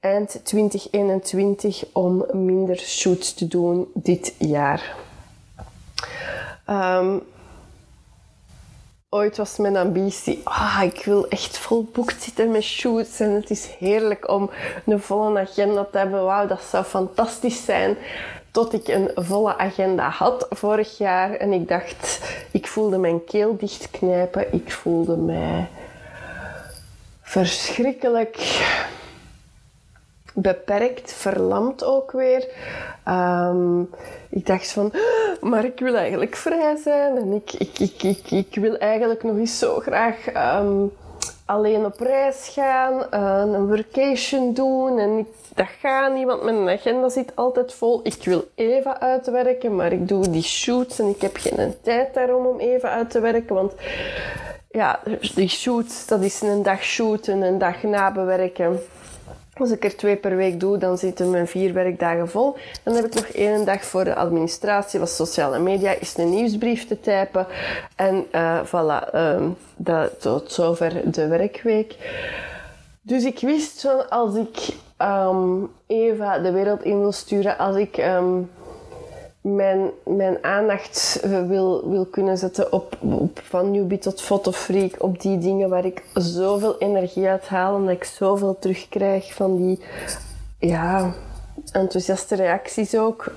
eind 0.00 0.40
2021 0.42 1.84
om 1.92 2.26
minder 2.32 2.76
shoots 2.76 3.34
te 3.34 3.48
doen 3.48 3.86
dit 3.94 4.34
jaar. 4.38 4.96
Um, 6.70 7.22
ooit 9.14 9.36
was 9.36 9.56
mijn 9.56 9.76
ambitie, 9.76 10.40
ah, 10.44 10.80
ik 10.84 11.04
wil 11.04 11.28
echt 11.28 11.58
vol 11.58 11.88
boekt 11.92 12.22
zitten 12.22 12.50
met 12.50 12.62
shoots 12.62 13.20
en 13.20 13.30
het 13.30 13.50
is 13.50 13.68
heerlijk 13.78 14.28
om 14.28 14.50
een 14.86 15.00
volle 15.00 15.40
agenda 15.40 15.86
te 15.90 15.98
hebben. 15.98 16.24
Wauw, 16.24 16.46
dat 16.46 16.62
zou 16.62 16.84
fantastisch 16.84 17.64
zijn. 17.64 17.96
Tot 18.50 18.72
ik 18.72 18.88
een 18.88 19.10
volle 19.14 19.56
agenda 19.58 20.08
had 20.08 20.46
vorig 20.50 20.98
jaar 20.98 21.34
en 21.34 21.52
ik 21.52 21.68
dacht, 21.68 22.20
ik 22.50 22.66
voelde 22.66 22.98
mijn 22.98 23.24
keel 23.24 23.56
dichtknijpen. 23.56 24.52
Ik 24.52 24.72
voelde 24.72 25.16
mij 25.16 25.68
verschrikkelijk 27.22 28.36
beperkt, 30.34 31.12
verlamd 31.12 31.84
ook 31.84 32.12
weer. 32.12 32.48
Um, 33.08 33.90
ik 34.28 34.46
dacht 34.46 34.72
van, 34.72 34.92
maar 35.40 35.64
ik 35.64 35.80
wil 35.80 35.94
eigenlijk 35.94 36.36
vrij 36.36 36.76
zijn 36.76 37.16
en 37.16 37.32
ik, 37.32 37.52
ik, 37.52 37.78
ik, 37.78 38.02
ik, 38.02 38.30
ik 38.30 38.54
wil 38.60 38.76
eigenlijk 38.76 39.22
nog 39.22 39.36
eens 39.36 39.58
zo 39.58 39.78
graag 39.78 40.16
um, 40.60 40.92
alleen 41.44 41.84
op 41.84 42.00
reis 42.00 42.48
gaan, 42.52 43.12
een 43.54 43.76
vacation 43.76 44.54
doen 44.54 44.98
en 44.98 45.26
dat 45.54 45.66
gaat 45.80 46.14
niet, 46.14 46.26
want 46.26 46.42
mijn 46.42 46.68
agenda 46.68 47.08
zit 47.08 47.32
altijd 47.34 47.74
vol. 47.74 48.00
Ik 48.02 48.24
wil 48.24 48.48
even 48.54 49.00
uitwerken, 49.00 49.76
maar 49.76 49.92
ik 49.92 50.08
doe 50.08 50.30
die 50.30 50.42
shoots 50.42 50.98
en 50.98 51.08
ik 51.08 51.20
heb 51.20 51.36
geen 51.36 51.74
tijd 51.82 52.14
daarom 52.14 52.46
om 52.46 52.60
even 52.60 52.90
uit 52.90 53.10
te 53.10 53.20
werken, 53.20 53.54
want 53.54 53.72
ja, 54.70 55.00
die 55.34 55.48
shoots, 55.48 56.06
dat 56.06 56.22
is 56.22 56.40
een 56.40 56.62
dag 56.62 56.82
shooten, 56.82 57.42
een 57.42 57.58
dag 57.58 57.82
nabewerken. 57.82 58.80
Als 59.56 59.70
ik 59.70 59.84
er 59.84 59.96
twee 59.96 60.16
per 60.16 60.36
week 60.36 60.60
doe, 60.60 60.78
dan 60.78 60.98
zitten 60.98 61.30
mijn 61.30 61.46
vier 61.46 61.72
werkdagen 61.72 62.28
vol. 62.28 62.56
Dan 62.82 62.94
heb 62.94 63.04
ik 63.04 63.14
nog 63.14 63.24
één 63.26 63.64
dag 63.64 63.84
voor 63.84 64.04
de 64.04 64.14
administratie, 64.14 65.00
wat 65.00 65.10
sociale 65.10 65.58
media 65.58 65.94
is, 66.00 66.16
een 66.16 66.30
nieuwsbrief 66.30 66.86
te 66.86 67.00
typen. 67.00 67.46
En 67.96 68.26
uh, 68.32 68.60
voilà, 68.64 69.14
um, 69.14 69.56
dat, 69.76 70.20
tot 70.20 70.52
zover 70.52 71.10
de 71.10 71.26
werkweek. 71.26 71.96
Dus 73.02 73.24
ik 73.24 73.40
wist 73.40 73.80
van 73.80 74.08
als 74.10 74.34
ik 74.34 74.74
um, 74.98 75.70
Eva 75.86 76.38
de 76.38 76.52
wereld 76.52 76.82
in 76.82 76.98
wil 76.98 77.12
sturen, 77.12 77.58
als 77.58 77.76
ik 77.76 77.96
um, 77.96 78.50
mijn, 79.44 79.90
mijn 80.04 80.44
aandacht 80.44 81.20
eh, 81.22 81.46
wil, 81.46 81.88
wil 81.88 82.06
kunnen 82.06 82.38
zetten 82.38 82.72
op, 82.72 82.98
van 83.32 83.70
newbie 83.70 83.98
tot 83.98 84.20
fotofreak, 84.20 85.02
op 85.02 85.20
die 85.20 85.38
dingen 85.38 85.68
waar 85.68 85.84
ik 85.84 86.02
zoveel 86.14 86.78
energie 86.78 87.28
uit 87.28 87.46
haal 87.46 87.76
en 87.76 87.84
dat 87.84 87.94
ik 87.94 88.04
zoveel 88.04 88.58
terugkrijg 88.58 89.34
van 89.34 89.56
die 89.56 89.80
ja, 90.58 91.14
enthousiaste 91.72 92.34
reacties 92.34 92.96
ook. 92.96 93.32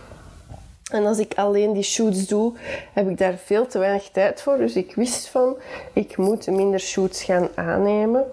En 0.92 1.06
als 1.06 1.20
ik 1.20 1.34
alleen 1.36 1.74
die 1.74 1.84
shoots 1.84 2.28
doe, 2.28 2.54
heb 2.94 3.10
ik 3.10 3.18
daar 3.18 3.38
veel 3.38 3.68
te 3.68 3.80
weinig 3.80 4.10
tijd 4.10 4.42
voor. 4.42 4.58
Dus 4.58 4.76
ik 4.76 4.96
wist 4.96 5.28
van, 5.28 5.58
ik 5.94 6.18
moet 6.18 6.48
minder 6.48 6.80
shoots 6.80 7.24
gaan 7.24 7.48
aannemen. 7.56 8.26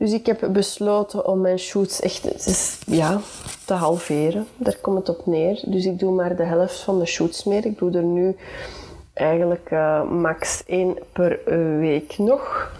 Dus 0.00 0.12
ik 0.12 0.26
heb 0.26 0.48
besloten 0.52 1.26
om 1.26 1.40
mijn 1.40 1.58
shoots 1.58 2.00
echt 2.00 2.44
dus, 2.44 2.78
ja, 2.86 3.20
te 3.64 3.74
halveren. 3.74 4.46
Daar 4.56 4.76
komt 4.80 4.98
het 4.98 5.18
op 5.18 5.26
neer. 5.26 5.62
Dus 5.66 5.84
ik 5.84 5.98
doe 5.98 6.12
maar 6.12 6.36
de 6.36 6.42
helft 6.42 6.80
van 6.80 6.98
de 6.98 7.06
shoots 7.06 7.44
meer. 7.44 7.66
Ik 7.66 7.78
doe 7.78 7.92
er 7.92 8.02
nu 8.02 8.36
eigenlijk 9.12 9.70
uh, 9.70 10.10
max 10.10 10.62
één 10.66 10.98
per 11.12 11.40
week 11.78 12.18
nog. 12.18 12.72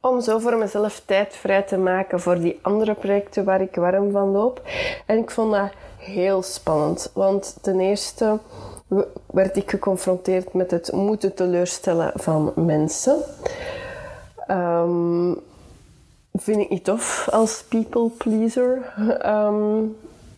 Om 0.00 0.20
zo 0.20 0.38
voor 0.38 0.56
mezelf 0.56 1.02
tijd 1.04 1.34
vrij 1.34 1.62
te 1.62 1.76
maken 1.76 2.20
voor 2.20 2.38
die 2.38 2.58
andere 2.62 2.94
projecten 2.94 3.44
waar 3.44 3.60
ik 3.60 3.74
warm 3.74 4.10
van 4.10 4.30
loop. 4.30 4.62
En 5.06 5.18
ik 5.18 5.30
vond 5.30 5.52
dat 5.52 5.70
heel 5.96 6.42
spannend. 6.42 7.10
Want 7.14 7.56
ten 7.60 7.80
eerste 7.80 8.38
werd 9.26 9.56
ik 9.56 9.70
geconfronteerd 9.70 10.52
met 10.52 10.70
het 10.70 10.92
moeten 10.92 11.34
teleurstellen 11.34 12.12
van 12.14 12.52
mensen. 12.54 13.16
Um, 14.50 15.46
vind 16.40 16.60
ik 16.60 16.68
niet 16.68 16.84
tof 16.84 17.28
als 17.30 17.64
people 17.68 18.08
pleaser. 18.08 18.92
Ehm, 19.20 19.82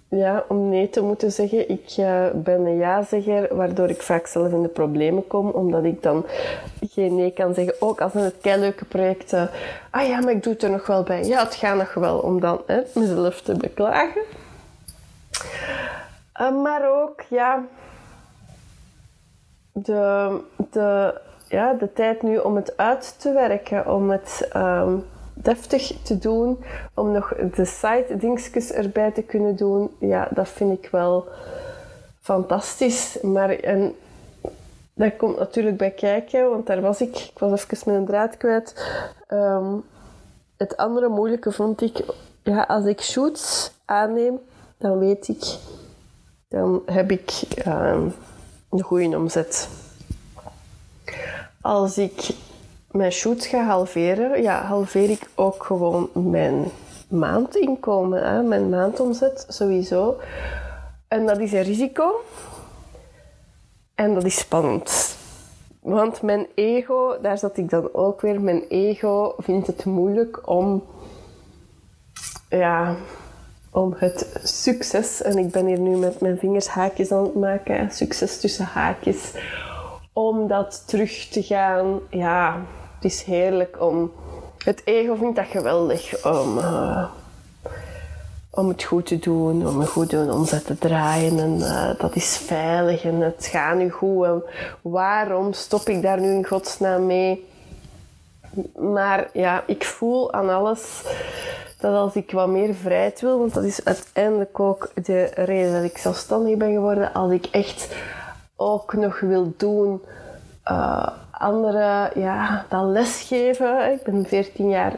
ja, 0.09 0.45
om 0.49 0.69
nee 0.69 0.91
te 0.91 1.03
moeten 1.03 1.33
zeggen. 1.33 1.71
Ik 1.71 1.97
uh, 1.99 2.27
ben 2.35 2.67
een 2.67 2.77
ja-zegger, 2.77 3.57
waardoor 3.57 3.89
ik 3.89 4.03
vaak 4.03 4.27
zelf 4.27 4.53
in 4.53 4.63
de 4.63 4.69
problemen 4.69 5.27
kom, 5.27 5.49
omdat 5.49 5.85
ik 5.85 6.03
dan 6.03 6.27
geen 6.91 7.15
nee 7.15 7.31
kan 7.33 7.55
zeggen. 7.55 7.75
Ook 7.81 8.01
als 8.01 8.13
het 8.13 8.45
leuke 8.45 8.85
projecten. 8.85 9.51
Ah 9.91 10.09
ja, 10.09 10.21
maar 10.21 10.33
ik 10.33 10.43
doe 10.43 10.53
het 10.53 10.63
er 10.63 10.71
nog 10.71 10.87
wel 10.87 11.03
bij. 11.03 11.25
Ja, 11.25 11.45
het 11.45 11.55
gaat 11.55 11.77
nog 11.77 11.95
wel 11.95 12.19
om 12.19 12.41
dan 12.41 12.61
hè, 12.67 12.81
mezelf 12.95 13.41
te 13.41 13.55
beklagen. 13.55 14.23
Uh, 16.41 16.63
maar 16.63 17.03
ook, 17.03 17.23
ja, 17.29 17.65
de, 19.73 20.41
de, 20.71 21.21
ja, 21.49 21.73
de 21.73 21.93
tijd 21.93 22.23
nu 22.23 22.39
om 22.39 22.57
het 22.57 22.77
uit 22.77 23.15
te 23.19 23.33
werken, 23.33 23.95
om 23.95 24.11
het 24.11 24.49
ehm, 24.53 24.95
deftig 25.43 25.93
te 26.03 26.19
doen, 26.19 26.65
om 26.95 27.13
nog 27.13 27.35
de 27.55 27.65
site 27.65 28.17
dingetjes 28.17 28.73
erbij 28.73 29.11
te 29.11 29.23
kunnen 29.23 29.57
doen, 29.57 29.91
ja, 29.99 30.29
dat 30.31 30.49
vind 30.49 30.85
ik 30.85 30.91
wel 30.91 31.29
fantastisch. 32.21 33.19
Maar 33.23 33.51
en, 33.51 33.95
daar 34.95 35.11
komt 35.11 35.39
natuurlijk 35.39 35.77
bij 35.77 35.91
kijken, 35.91 36.51
want 36.51 36.67
daar 36.67 36.81
was 36.81 37.01
ik, 37.01 37.17
ik 37.17 37.39
was 37.39 37.67
even 37.69 37.93
mijn 37.93 38.07
draad 38.07 38.37
kwijt. 38.37 38.75
Ehm, 39.27 39.75
het 40.57 40.77
andere 40.77 41.09
moeilijke 41.09 41.53
vond 41.53 41.81
ik, 41.83 42.05
ja, 42.43 42.63
als 42.63 42.85
ik 42.85 43.01
shoots 43.01 43.73
aanneem, 43.85 44.39
dan 44.79 44.99
weet 44.99 45.29
ik, 45.29 45.59
dan 46.49 46.83
heb 46.87 47.11
ik 47.11 47.31
ehm, 47.55 48.09
een 48.71 48.83
goede 48.83 49.17
omzet. 49.17 49.69
Als 51.61 51.99
ik 51.99 52.31
mijn 52.91 53.13
shoots 53.13 53.47
ga 53.47 53.65
halveren, 53.65 54.43
ja, 54.43 54.63
halveer 54.63 55.11
ik 55.11 55.29
ook 55.35 55.65
gewoon 55.65 56.11
mijn 56.13 56.65
maandinkomen, 57.09 58.29
hè, 58.29 58.43
mijn 58.43 58.69
maandomzet 58.69 59.45
sowieso. 59.49 60.17
En 61.09 61.27
dat 61.27 61.39
is 61.39 61.53
een 61.53 61.63
risico. 61.63 62.21
En 63.95 64.15
dat 64.15 64.25
is 64.25 64.39
spannend. 64.39 65.17
Want 65.81 66.23
mijn 66.23 66.47
ego, 66.55 67.21
daar 67.23 67.39
zat 67.39 67.57
ik 67.57 67.71
dan 67.71 67.89
ook 67.93 68.21
weer, 68.21 68.41
mijn 68.41 68.65
ego 68.69 69.35
vindt 69.39 69.67
het 69.67 69.85
moeilijk 69.85 70.49
om, 70.49 70.85
ja, 72.49 72.97
om 73.71 73.95
het 73.97 74.41
succes, 74.43 75.23
en 75.23 75.39
ik 75.39 75.51
ben 75.51 75.67
hier 75.67 75.79
nu 75.79 75.97
met 75.97 76.21
mijn 76.21 76.39
vingers 76.39 76.67
haakjes 76.67 77.13
aan 77.13 77.23
het 77.23 77.35
maken, 77.35 77.91
succes 77.91 78.41
tussen 78.41 78.65
haakjes, 78.65 79.33
om 80.13 80.49
dat 80.49 80.83
terug 80.87 81.29
te 81.29 81.43
gaan. 81.43 82.01
Ja, 82.11 82.63
het 83.01 83.13
is 83.13 83.23
heerlijk 83.23 83.77
om. 83.81 84.13
Het 84.59 84.83
ego 84.85 85.15
vindt 85.15 85.37
dat 85.37 85.47
geweldig 85.47 86.25
om. 86.25 86.59
Uh, 86.59 87.05
om 88.51 88.69
het 88.69 88.83
goed 88.83 89.07
te 89.07 89.19
doen, 89.19 89.67
om 89.67 89.81
een 89.81 89.87
goede 89.87 90.33
omzet 90.33 90.67
te 90.67 90.79
draaien. 90.79 91.39
En 91.39 91.57
uh, 91.59 91.91
dat 91.99 92.17
is 92.17 92.37
veilig 92.37 93.05
en 93.05 93.21
het 93.21 93.47
gaat 93.47 93.77
nu 93.77 93.91
goed. 93.91 94.25
En 94.25 94.43
waarom 94.83 95.53
stop 95.53 95.89
ik 95.89 96.03
daar 96.03 96.21
nu 96.21 96.33
in 96.33 96.47
godsnaam 96.47 97.07
mee? 97.07 97.49
Maar 98.77 99.29
ja, 99.33 99.63
ik 99.67 99.85
voel 99.85 100.33
aan 100.33 100.51
alles 100.51 101.03
dat 101.79 101.95
als 101.95 102.15
ik 102.15 102.31
wat 102.31 102.49
meer 102.49 102.75
vrijheid 102.75 103.21
wil, 103.21 103.39
want 103.39 103.55
dat 103.55 103.65
is 103.65 103.85
uiteindelijk 103.85 104.61
ook 104.61 104.91
de 104.95 105.31
reden 105.35 105.73
dat 105.73 105.91
ik 105.91 105.99
zelfstandig 105.99 106.57
ben 106.57 106.73
geworden, 106.73 107.13
als 107.13 107.33
ik 107.33 107.47
echt 107.47 107.89
ook 108.57 108.93
nog 108.93 109.21
wil 109.21 109.53
doen 109.57 110.03
uh, 110.71 111.07
andere, 111.41 112.11
ja, 112.15 112.67
dat 112.69 112.85
lesgeven. 112.85 113.93
Ik 113.93 114.03
ben 114.03 114.27
14 114.27 114.69
jaar 114.69 114.93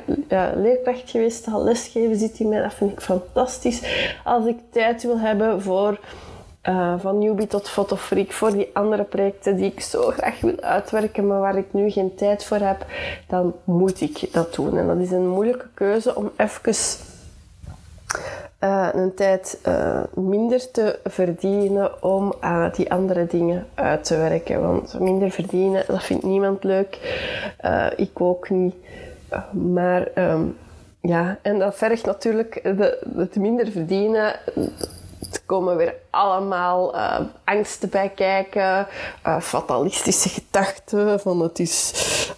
leerkracht 0.57 1.11
geweest. 1.11 1.51
Dat 1.51 1.63
lesgeven 1.63 2.17
zit 2.17 2.39
in 2.39 2.49
mij, 2.49 2.63
dat 2.63 2.75
vind 2.75 2.93
ik 2.93 3.01
fantastisch. 3.01 3.83
Als 4.25 4.47
ik 4.47 4.57
tijd 4.71 5.03
wil 5.03 5.19
hebben 5.19 5.63
voor 5.63 5.99
uh, 6.69 6.95
van 6.99 7.19
newbie 7.19 7.47
tot 7.47 7.69
fotofreak, 7.69 8.33
voor 8.33 8.53
die 8.53 8.71
andere 8.73 9.05
projecten 9.05 9.57
die 9.57 9.73
ik 9.73 9.81
zo 9.81 10.11
graag 10.11 10.41
wil 10.41 10.61
uitwerken, 10.61 11.27
maar 11.27 11.41
waar 11.41 11.57
ik 11.57 11.73
nu 11.73 11.91
geen 11.91 12.15
tijd 12.15 12.45
voor 12.45 12.57
heb, 12.57 12.87
dan 13.29 13.55
moet 13.65 14.01
ik 14.01 14.29
dat 14.33 14.55
doen. 14.55 14.79
En 14.79 14.87
dat 14.87 14.99
is 14.99 15.11
een 15.11 15.29
moeilijke 15.29 15.69
keuze 15.75 16.17
om 16.17 16.31
even 16.37 16.75
uh, 18.65 18.89
een 18.93 19.15
tijd 19.15 19.59
uh, 19.67 20.03
minder 20.15 20.71
te 20.71 20.99
verdienen 21.05 22.03
om 22.03 22.35
uh, 22.45 22.73
die 22.73 22.93
andere 22.93 23.27
dingen 23.27 23.67
uit 23.75 24.05
te 24.05 24.17
werken. 24.17 24.61
Want 24.61 25.01
minder 25.01 25.31
verdienen, 25.31 25.85
dat 25.87 26.03
vindt 26.03 26.25
niemand 26.25 26.65
leuk. 26.65 26.99
ik 27.97 28.21
ook 28.21 28.51
niet. 28.51 28.75
Maar 29.51 30.09
um, 30.15 30.57
ja, 31.01 31.39
en 31.43 31.59
dat 31.59 31.75
vergt 31.75 32.07
natuurlijk 32.07 32.61
het 33.17 33.37
minder 33.37 33.71
verdienen 33.71 34.35
komen 35.41 35.77
weer 35.77 35.95
allemaal 36.11 36.95
uh, 36.95 37.21
angsten 37.45 37.91
bij 37.91 38.09
kijken, 38.09 38.87
uh, 39.27 39.41
fatalistische 39.41 40.29
gedachten 40.29 41.21
van 41.21 41.41
het 41.41 41.59
is 41.59 41.93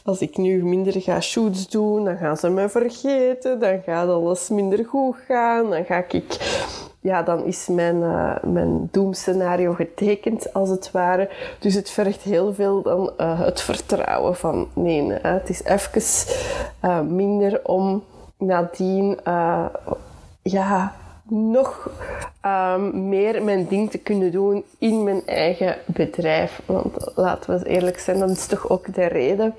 als 0.05 0.21
ik 0.21 0.37
nu 0.37 0.65
minder 0.65 1.01
ga 1.03 1.21
shoots 1.21 1.69
doen, 1.69 2.05
dan 2.05 2.17
gaan 2.17 2.37
ze 2.37 2.49
me 2.49 2.69
vergeten, 2.69 3.61
dan 3.61 3.83
gaat 3.87 4.09
alles 4.09 4.49
minder 4.49 4.85
goed 4.85 5.17
gaan, 5.27 5.71
dan 5.71 5.85
ga 5.85 6.05
ik 6.09 6.39
ja, 7.01 7.23
dan 7.23 7.45
is 7.45 7.67
mijn, 7.67 7.97
uh, 7.97 8.37
mijn 8.43 8.89
doemscenario 8.91 9.73
getekend, 9.73 10.53
als 10.53 10.69
het 10.69 10.91
ware. 10.91 11.31
Dus 11.59 11.75
het 11.75 11.91
vergt 11.91 12.23
heel 12.23 12.55
veel 12.55 12.83
dan 12.83 13.13
het 13.17 13.61
vertrouwen 13.61 14.37
van 14.37 14.69
nee, 14.75 15.13
het 15.13 15.49
is 15.49 15.65
even 15.65 17.17
minder 17.17 17.61
om 17.65 18.05
nadien 18.39 19.19
ja, 20.43 20.95
nog 21.29 21.91
um, 22.47 23.09
meer 23.09 23.43
mijn 23.43 23.67
ding 23.69 23.91
te 23.91 23.99
kunnen 23.99 24.33
doen 24.33 24.65
in 24.79 25.05
mijn 25.05 25.27
eigen 25.27 25.77
bedrijf. 25.87 26.61
Want 26.67 27.13
laten 27.15 27.59
we 27.59 27.69
eerlijk 27.69 27.99
zijn, 27.99 28.19
dat 28.19 28.31
is 28.31 28.47
toch 28.47 28.69
ook 28.69 28.95
de 28.95 29.07
reden 29.07 29.55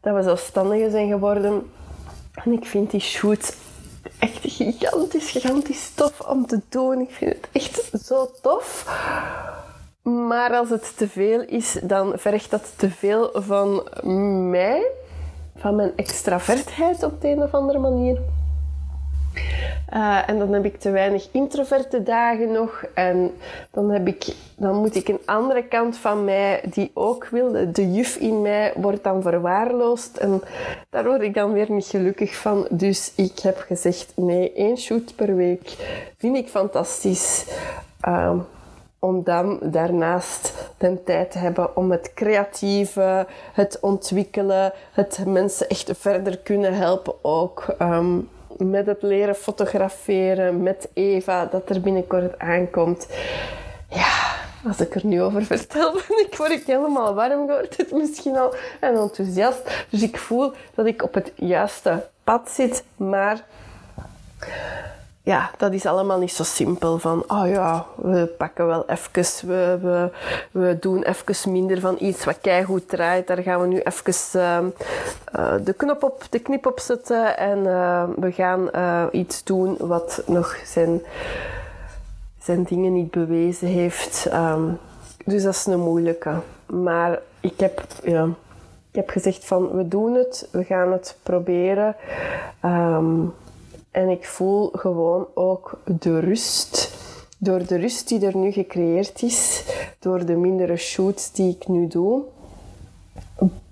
dat 0.00 0.14
we 0.14 0.22
zelfstandigen 0.22 0.90
zijn 0.90 1.08
geworden. 1.08 1.70
En 2.44 2.52
ik 2.52 2.66
vind 2.66 2.90
die 2.90 3.00
shoot 3.00 3.56
echt 4.18 4.38
gigantisch, 4.42 5.30
gigantisch 5.30 5.94
tof 5.94 6.20
om 6.20 6.46
te 6.46 6.60
doen. 6.68 7.00
Ik 7.00 7.10
vind 7.10 7.30
het 7.30 7.48
echt 7.52 7.90
zo 8.04 8.30
tof. 8.42 8.86
Maar 10.02 10.54
als 10.54 10.70
het 10.70 10.96
te 10.96 11.08
veel 11.08 11.40
is, 11.40 11.78
dan 11.82 12.12
vergt 12.16 12.50
dat 12.50 12.72
te 12.76 12.90
veel 12.90 13.30
van 13.34 13.88
mij, 14.50 14.86
van 15.56 15.76
mijn 15.76 15.92
extravertheid 15.96 17.02
op 17.02 17.20
de 17.20 17.28
een 17.28 17.42
of 17.42 17.54
andere 17.54 17.78
manier. 17.78 18.18
Uh, 19.94 20.28
en 20.28 20.38
dan 20.38 20.52
heb 20.52 20.64
ik 20.64 20.80
te 20.80 20.90
weinig 20.90 21.28
introverte 21.32 22.02
dagen 22.02 22.52
nog. 22.52 22.84
En 22.94 23.30
dan, 23.70 23.90
heb 23.90 24.06
ik, 24.06 24.34
dan 24.56 24.76
moet 24.76 24.94
ik 24.94 25.08
een 25.08 25.20
andere 25.24 25.64
kant 25.64 25.96
van 25.96 26.24
mij 26.24 26.60
die 26.64 26.90
ook 26.94 27.28
wil. 27.28 27.72
De 27.72 27.92
juf 27.92 28.16
in 28.16 28.42
mij 28.42 28.72
wordt 28.76 29.04
dan 29.04 29.22
verwaarloosd. 29.22 30.16
En 30.16 30.42
daar 30.90 31.04
word 31.04 31.22
ik 31.22 31.34
dan 31.34 31.52
weer 31.52 31.70
niet 31.70 31.86
gelukkig 31.86 32.36
van. 32.36 32.66
Dus 32.70 33.12
ik 33.16 33.38
heb 33.38 33.58
gezegd, 33.58 34.12
nee, 34.16 34.52
één 34.52 34.76
shoot 34.76 35.16
per 35.16 35.36
week 35.36 35.76
vind 36.16 36.36
ik 36.36 36.48
fantastisch. 36.48 37.46
Uh, 38.08 38.32
om 38.98 39.22
dan 39.24 39.58
daarnaast 39.62 40.52
de 40.78 41.02
tijd 41.04 41.30
te 41.30 41.38
hebben 41.38 41.76
om 41.76 41.90
het 41.90 42.12
creatieve, 42.14 43.26
het 43.52 43.78
ontwikkelen, 43.80 44.72
het 44.92 45.22
mensen 45.26 45.68
echt 45.68 45.90
verder 45.98 46.38
kunnen 46.38 46.74
helpen 46.74 47.14
ook. 47.22 47.74
Um, 47.78 48.28
met 48.58 48.86
het 48.86 49.02
leren 49.02 49.34
fotograferen, 49.34 50.62
met 50.62 50.88
Eva, 50.92 51.46
dat 51.46 51.70
er 51.70 51.80
binnenkort 51.80 52.38
aankomt. 52.38 53.06
Ja, 53.88 54.34
als 54.68 54.80
ik 54.80 54.94
er 54.94 55.06
nu 55.06 55.22
over 55.22 55.44
vertel, 55.44 55.96
ik, 56.26 56.34
word 56.36 56.50
ik 56.50 56.66
helemaal 56.66 57.14
warm, 57.14 57.46
wordt 57.46 57.76
het 57.76 57.92
misschien 57.92 58.36
al, 58.36 58.54
en 58.80 58.94
enthousiast. 58.94 59.84
Dus 59.90 60.02
ik 60.02 60.18
voel 60.18 60.52
dat 60.74 60.86
ik 60.86 61.02
op 61.02 61.14
het 61.14 61.32
juiste 61.34 62.06
pad 62.24 62.50
zit, 62.50 62.84
maar 62.96 63.44
ja, 65.22 65.50
dat 65.56 65.72
is 65.72 65.86
allemaal 65.86 66.18
niet 66.18 66.32
zo 66.32 66.42
simpel. 66.42 66.98
Van, 66.98 67.24
oh 67.26 67.48
ja, 67.48 67.86
we 67.94 68.26
pakken 68.38 68.66
wel 68.66 68.84
even, 68.86 69.48
we, 69.48 69.78
we, 69.82 70.10
we 70.50 70.76
doen 70.80 71.02
even 71.02 71.52
minder 71.52 71.80
van 71.80 71.96
iets 71.98 72.24
wat 72.24 72.38
goed 72.64 72.88
draait. 72.88 73.26
Daar 73.26 73.42
gaan 73.42 73.60
we 73.60 73.66
nu 73.66 73.80
even 73.80 74.74
uh, 75.36 75.54
de, 75.64 75.72
knop 75.72 76.02
op, 76.02 76.24
de 76.30 76.38
knip 76.38 76.66
op 76.66 76.80
zetten 76.80 77.36
en 77.38 77.58
uh, 77.58 78.04
we 78.16 78.32
gaan 78.32 78.68
uh, 78.74 79.04
iets 79.12 79.44
doen 79.44 79.76
wat 79.78 80.22
nog 80.26 80.56
zijn, 80.64 81.02
zijn 82.42 82.62
dingen 82.62 82.92
niet 82.92 83.10
bewezen 83.10 83.68
heeft. 83.68 84.28
Um, 84.32 84.78
dus 85.24 85.42
dat 85.42 85.54
is 85.54 85.66
een 85.66 85.80
moeilijke. 85.80 86.34
Maar 86.66 87.18
ik 87.40 87.60
heb, 87.60 87.82
ja, 88.04 88.24
ik 88.90 88.96
heb 88.96 89.10
gezegd 89.10 89.44
van, 89.44 89.70
we 89.70 89.88
doen 89.88 90.14
het, 90.14 90.48
we 90.50 90.64
gaan 90.64 90.92
het 90.92 91.16
proberen. 91.22 91.96
Um, 92.64 93.34
en 93.92 94.08
ik 94.08 94.26
voel 94.26 94.70
gewoon 94.72 95.26
ook 95.34 95.78
de 95.84 96.18
rust. 96.18 96.94
Door 97.38 97.66
de 97.66 97.76
rust 97.76 98.08
die 98.08 98.26
er 98.26 98.36
nu 98.36 98.50
gecreëerd 98.50 99.22
is, 99.22 99.64
door 99.98 100.26
de 100.26 100.36
mindere 100.36 100.76
shoots 100.76 101.32
die 101.32 101.56
ik 101.60 101.68
nu 101.68 101.86
doe, 101.86 102.22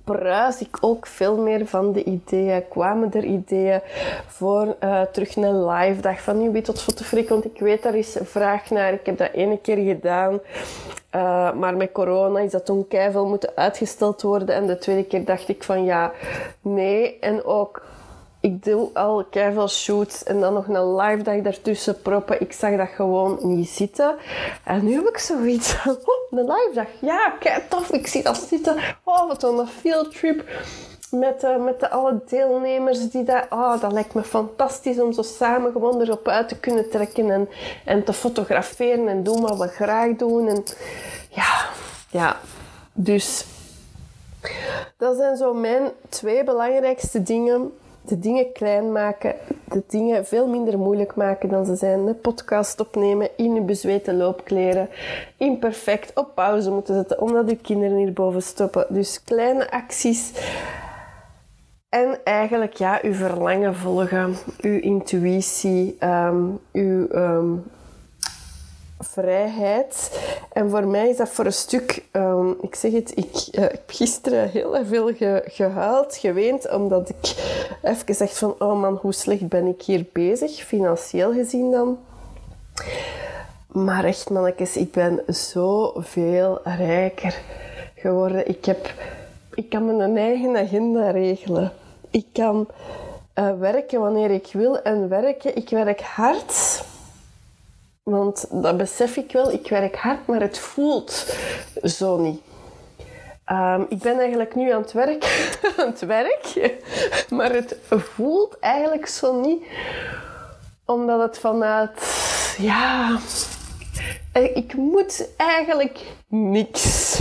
bruis 0.05 0.61
ik 0.61 0.77
ook 0.81 1.07
veel 1.07 1.37
meer 1.37 1.67
van 1.67 1.93
de 1.93 2.05
ideeën. 2.05 2.69
Kwamen 2.69 3.13
er 3.13 3.25
ideeën 3.25 3.81
voor 4.27 4.77
uh, 4.85 5.03
terug 5.03 5.37
een 5.37 5.67
live 5.67 6.01
dag 6.01 6.23
van 6.23 6.39
Nieuwbie 6.39 6.63
tot 6.63 6.83
Fotofreak? 6.83 7.29
Want 7.29 7.45
ik 7.45 7.61
weet, 7.61 7.83
daar 7.83 7.95
is 7.95 8.17
vraag 8.23 8.71
naar. 8.71 8.93
Ik 8.93 9.07
heb 9.07 9.19
dat 9.19 9.33
ene 9.33 9.59
keer 9.59 9.77
gedaan. 9.77 10.33
Uh, 11.15 11.53
maar 11.53 11.77
met 11.77 11.93
corona 11.93 12.41
is 12.41 12.51
dat 12.51 12.67
toen 12.67 12.89
keihard 12.89 13.27
moeten 13.27 13.53
uitgesteld 13.55 14.23
worden. 14.23 14.55
En 14.55 14.67
de 14.67 14.79
tweede 14.79 15.05
keer 15.05 15.25
dacht 15.25 15.49
ik 15.49 15.63
van 15.63 15.85
ja, 15.85 16.13
nee. 16.61 17.19
En 17.19 17.45
ook 17.45 17.83
ik 18.41 18.65
doe 18.65 18.91
al 18.95 19.27
veel 19.31 19.69
shoots 19.69 20.23
en 20.23 20.41
dan 20.41 20.53
nog 20.53 20.69
een 20.69 20.97
live 20.97 21.23
dag 21.23 21.41
daartussen 21.41 22.03
proppen. 22.03 22.41
Ik 22.41 22.53
zag 22.53 22.77
dat 22.77 22.89
gewoon 22.89 23.39
niet 23.43 23.69
zitten. 23.69 24.17
En 24.65 24.85
nu 24.85 24.95
heb 24.95 25.09
ik 25.09 25.19
zoiets 25.19 25.73
van, 25.73 25.97
oh, 25.97 26.39
een 26.39 26.45
live 26.45 26.71
dag. 26.75 26.87
Ja, 26.99 27.31
kijk, 27.41 27.69
tof, 27.69 27.91
ik 27.91 28.07
zie 28.07 28.23
dat 28.23 28.37
zitten. 28.37 28.77
Oh, 29.05 29.27
wat 29.27 29.43
een 29.43 29.67
field 29.67 30.17
trip 30.17 30.45
met, 31.11 31.45
uh, 31.45 31.65
met 31.65 31.81
de 31.81 31.91
alle 31.91 32.21
deelnemers 32.27 33.11
die 33.11 33.25
dat... 33.25 33.47
Oh, 33.51 33.81
dat 33.81 33.93
lijkt 33.93 34.15
me 34.15 34.23
fantastisch 34.23 35.01
om 35.01 35.13
zo 35.13 35.23
samen 35.23 35.73
gewoon 35.73 36.01
erop 36.01 36.29
uit 36.29 36.49
te 36.49 36.59
kunnen 36.59 36.91
trekken 36.91 37.31
en, 37.31 37.49
en 37.85 38.05
te 38.05 38.13
fotograferen 38.13 39.09
en 39.09 39.23
doen 39.23 39.41
wat 39.41 39.59
we 39.59 39.67
graag 39.69 40.17
doen. 40.17 40.49
En 40.49 40.65
ja, 41.29 41.67
ja. 42.11 42.37
Dus 42.93 43.45
dat 44.97 45.17
zijn 45.17 45.37
zo 45.37 45.55
mijn 45.55 45.91
twee 46.09 46.45
belangrijkste 46.45 47.23
dingen. 47.23 47.73
De 48.03 48.19
dingen 48.19 48.53
klein 48.53 48.93
maken, 48.93 49.35
de 49.65 49.83
dingen 49.89 50.27
veel 50.27 50.49
minder 50.49 50.79
moeilijk 50.79 51.15
maken 51.15 51.49
dan 51.49 51.65
ze 51.65 51.75
zijn. 51.75 52.07
Een 52.07 52.21
podcast 52.21 52.81
opnemen 52.81 53.29
in 53.37 53.55
je 53.55 53.61
bezweten 53.61 54.17
loopkleren, 54.17 54.89
imperfect 55.37 56.11
op 56.15 56.35
pauze 56.35 56.71
moeten 56.71 56.95
zetten 56.95 57.21
omdat 57.21 57.51
je 57.51 57.57
kinderen 57.57 57.97
hierboven 57.97 58.43
stoppen. 58.43 58.87
Dus 58.89 59.25
kleine 59.25 59.71
acties 59.71 60.33
en 61.91 62.19
eigenlijk 62.25 62.75
ja, 62.75 62.99
uw 63.03 63.13
verlangen 63.13 63.75
volgen, 63.75 64.37
uw 64.61 64.81
intuïtie, 64.81 65.97
um, 66.05 66.59
uw 66.73 67.09
um, 67.13 67.65
vrijheid. 69.01 70.21
En 70.53 70.71
voor 70.71 70.87
mij 70.87 71.09
is 71.09 71.17
dat 71.17 71.29
voor 71.29 71.45
een 71.45 71.53
stuk, 71.53 72.05
um, 72.13 72.57
ik 72.61 72.75
zeg 72.75 72.93
het, 72.93 73.13
ik 73.17 73.35
uh, 73.53 73.61
heb 73.61 73.83
gisteren 73.87 74.49
heel 74.49 74.85
veel 74.85 75.15
ge, 75.15 75.43
gehuild, 75.47 76.17
geweend, 76.17 76.71
omdat 76.71 77.09
ik 77.09 77.35
even 77.83 78.07
gezegd 78.07 78.39
van, 78.39 78.55
oh 78.59 78.81
man, 78.81 78.99
hoe 79.01 79.13
slecht 79.13 79.49
ben 79.49 79.67
ik 79.67 79.83
hier 79.83 80.05
bezig, 80.13 80.53
financieel 80.53 81.33
gezien 81.33 81.71
dan. 81.71 81.99
Maar 83.67 84.05
echt 84.05 84.31
mannetjes, 84.31 84.77
ik 84.77 84.93
ben 84.93 85.23
zoveel 85.27 86.61
rijker 86.65 87.41
geworden. 87.95 88.49
Ik 88.49 88.65
heb 88.65 88.93
ik 89.55 89.69
kan 89.69 89.97
mijn 89.97 90.17
eigen 90.17 90.57
agenda 90.57 91.11
regelen. 91.11 91.73
Ik 92.11 92.27
kan 92.33 92.69
uh, 93.35 93.59
werken 93.59 94.01
wanneer 94.01 94.31
ik 94.31 94.49
wil 94.53 94.83
en 94.83 95.09
werken. 95.09 95.57
Ik 95.57 95.69
werk 95.69 96.01
hard. 96.01 96.85
Want 98.11 98.47
dat 98.51 98.77
besef 98.77 99.17
ik 99.17 99.33
wel. 99.33 99.53
Ik 99.53 99.69
werk 99.69 99.97
hard, 99.97 100.27
maar 100.27 100.41
het 100.41 100.59
voelt 100.59 101.35
zo 101.83 102.19
niet. 102.19 102.41
Um, 103.51 103.87
ik 103.89 103.99
ben 103.99 104.19
eigenlijk 104.19 104.55
nu 104.55 104.73
aan 104.73 104.83
het 104.83 104.93
werk, 104.93 105.51
aan 105.77 105.87
het 105.87 106.01
werk, 106.01 106.75
maar 107.29 107.53
het 107.53 107.77
voelt 107.89 108.59
eigenlijk 108.59 109.07
zo 109.07 109.41
niet, 109.41 109.63
omdat 110.85 111.21
het 111.21 111.39
vanuit, 111.39 111.91
ja, 112.59 113.19
ik 114.33 114.75
moet 114.75 115.29
eigenlijk 115.37 116.01
niks. 116.29 117.19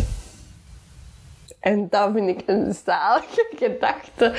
En 1.60 1.88
dat 1.90 2.12
vind 2.14 2.30
ik 2.30 2.44
een 2.46 2.76
zalige 2.86 3.48
gedachte. 3.62 4.34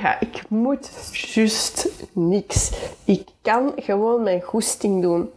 Ja, 0.00 0.20
ik 0.20 0.42
moet 0.48 0.90
juist 1.10 1.88
niks. 2.12 2.72
Ik 3.04 3.28
kan 3.42 3.72
gewoon 3.76 4.22
mijn 4.22 4.42
goesting 4.42 5.02
doen. 5.02 5.30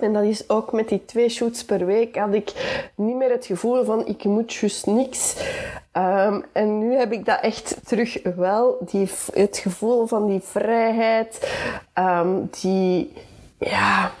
En 0.00 0.12
dat 0.12 0.22
is 0.22 0.48
ook 0.48 0.72
met 0.72 0.88
die 0.88 1.04
twee 1.04 1.28
shoots 1.28 1.64
per 1.64 1.86
week 1.86 2.16
had 2.16 2.34
ik 2.34 2.52
niet 2.94 3.16
meer 3.16 3.30
het 3.30 3.46
gevoel 3.46 3.84
van 3.84 4.06
ik 4.06 4.24
moet 4.24 4.54
juist 4.54 4.86
niks. 4.86 5.36
Um, 5.92 6.44
en 6.52 6.78
nu 6.78 6.94
heb 6.94 7.12
ik 7.12 7.24
dat 7.24 7.40
echt 7.40 7.76
terug 7.84 8.22
wel. 8.36 8.76
Die, 8.80 9.10
het 9.32 9.58
gevoel 9.58 10.06
van 10.06 10.26
die 10.26 10.40
vrijheid. 10.40 11.58
Um, 11.98 12.48
die, 12.60 13.12
ja, 13.58 14.12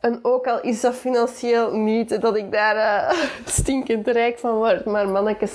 en 0.00 0.18
ook 0.22 0.46
al 0.46 0.60
is 0.60 0.80
dat 0.80 0.94
financieel 0.94 1.76
niet 1.76 2.20
dat 2.20 2.36
ik 2.36 2.52
daar 2.52 2.76
uh, 2.76 3.18
stinkend 3.60 4.06
rijk 4.06 4.38
van 4.38 4.54
word, 4.54 4.84
maar 4.84 5.08
mannetjes, 5.08 5.52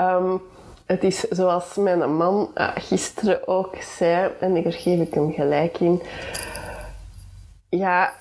um, 0.00 0.42
het 0.86 1.04
is 1.04 1.20
zoals 1.20 1.74
mijn 1.74 2.14
man 2.14 2.50
uh, 2.54 2.68
gisteren 2.74 3.48
ook 3.48 3.76
zei, 3.96 4.30
en 4.40 4.62
daar 4.62 4.72
geef 4.72 5.00
ik 5.00 5.14
hem 5.14 5.32
gelijk 5.32 5.80
in. 5.80 6.02
Ja, 7.70 8.14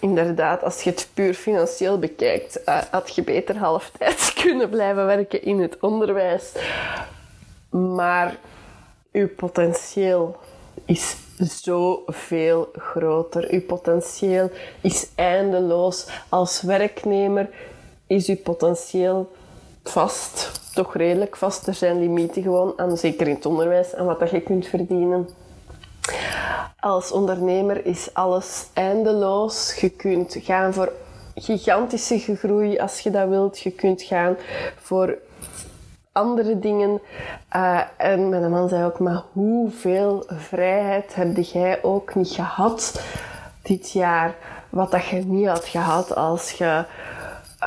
inderdaad, 0.00 0.62
als 0.62 0.82
je 0.82 0.90
het 0.90 1.08
puur 1.14 1.34
financieel 1.34 1.98
bekijkt, 1.98 2.60
had 2.90 3.14
je 3.14 3.22
beter 3.22 3.56
halftijds 3.56 4.32
kunnen 4.42 4.68
blijven 4.70 5.06
werken 5.06 5.42
in 5.42 5.60
het 5.60 5.76
onderwijs. 5.80 6.52
Maar 7.70 8.36
uw 9.12 9.28
potentieel 9.28 10.36
is 10.84 11.16
zoveel 11.38 12.68
groter. 12.72 13.48
Uw 13.50 13.62
potentieel 13.62 14.50
is 14.80 15.08
eindeloos. 15.14 16.08
Als 16.28 16.62
werknemer 16.62 17.48
is 18.06 18.28
uw 18.28 18.36
potentieel 18.36 19.32
vast, 19.84 20.60
toch 20.74 20.94
redelijk 20.94 21.36
vast. 21.36 21.66
Er 21.66 21.74
zijn 21.74 21.98
limieten 21.98 22.42
gewoon 22.42 22.72
aan, 22.76 22.96
zeker 22.96 23.28
in 23.28 23.34
het 23.34 23.46
onderwijs, 23.46 23.94
aan 23.94 24.06
wat 24.06 24.18
dat 24.18 24.30
je 24.30 24.40
kunt 24.40 24.66
verdienen. 24.66 25.28
Als 26.80 27.12
ondernemer 27.12 27.86
is 27.86 28.14
alles 28.14 28.66
eindeloos. 28.72 29.74
Je 29.80 29.90
kunt 29.90 30.36
gaan 30.40 30.74
voor 30.74 30.92
gigantische 31.34 32.36
groei 32.36 32.78
als 32.78 33.00
je 33.00 33.10
dat 33.10 33.28
wilt. 33.28 33.60
Je 33.60 33.70
kunt 33.70 34.02
gaan 34.02 34.36
voor 34.80 35.18
andere 36.12 36.58
dingen. 36.58 37.00
Uh, 37.56 37.80
en 37.96 38.28
mijn 38.28 38.50
man 38.50 38.68
zei 38.68 38.84
ook, 38.84 38.98
maar 38.98 39.22
hoeveel 39.32 40.24
vrijheid 40.26 41.14
heb 41.14 41.36
jij 41.36 41.82
ook 41.82 42.14
niet 42.14 42.30
gehad 42.30 43.00
dit 43.62 43.90
jaar? 43.90 44.34
Wat 44.70 44.90
dat 44.90 45.06
je 45.06 45.16
niet 45.16 45.48
had 45.48 45.64
gehad 45.64 46.14
als 46.14 46.50
je 46.50 46.84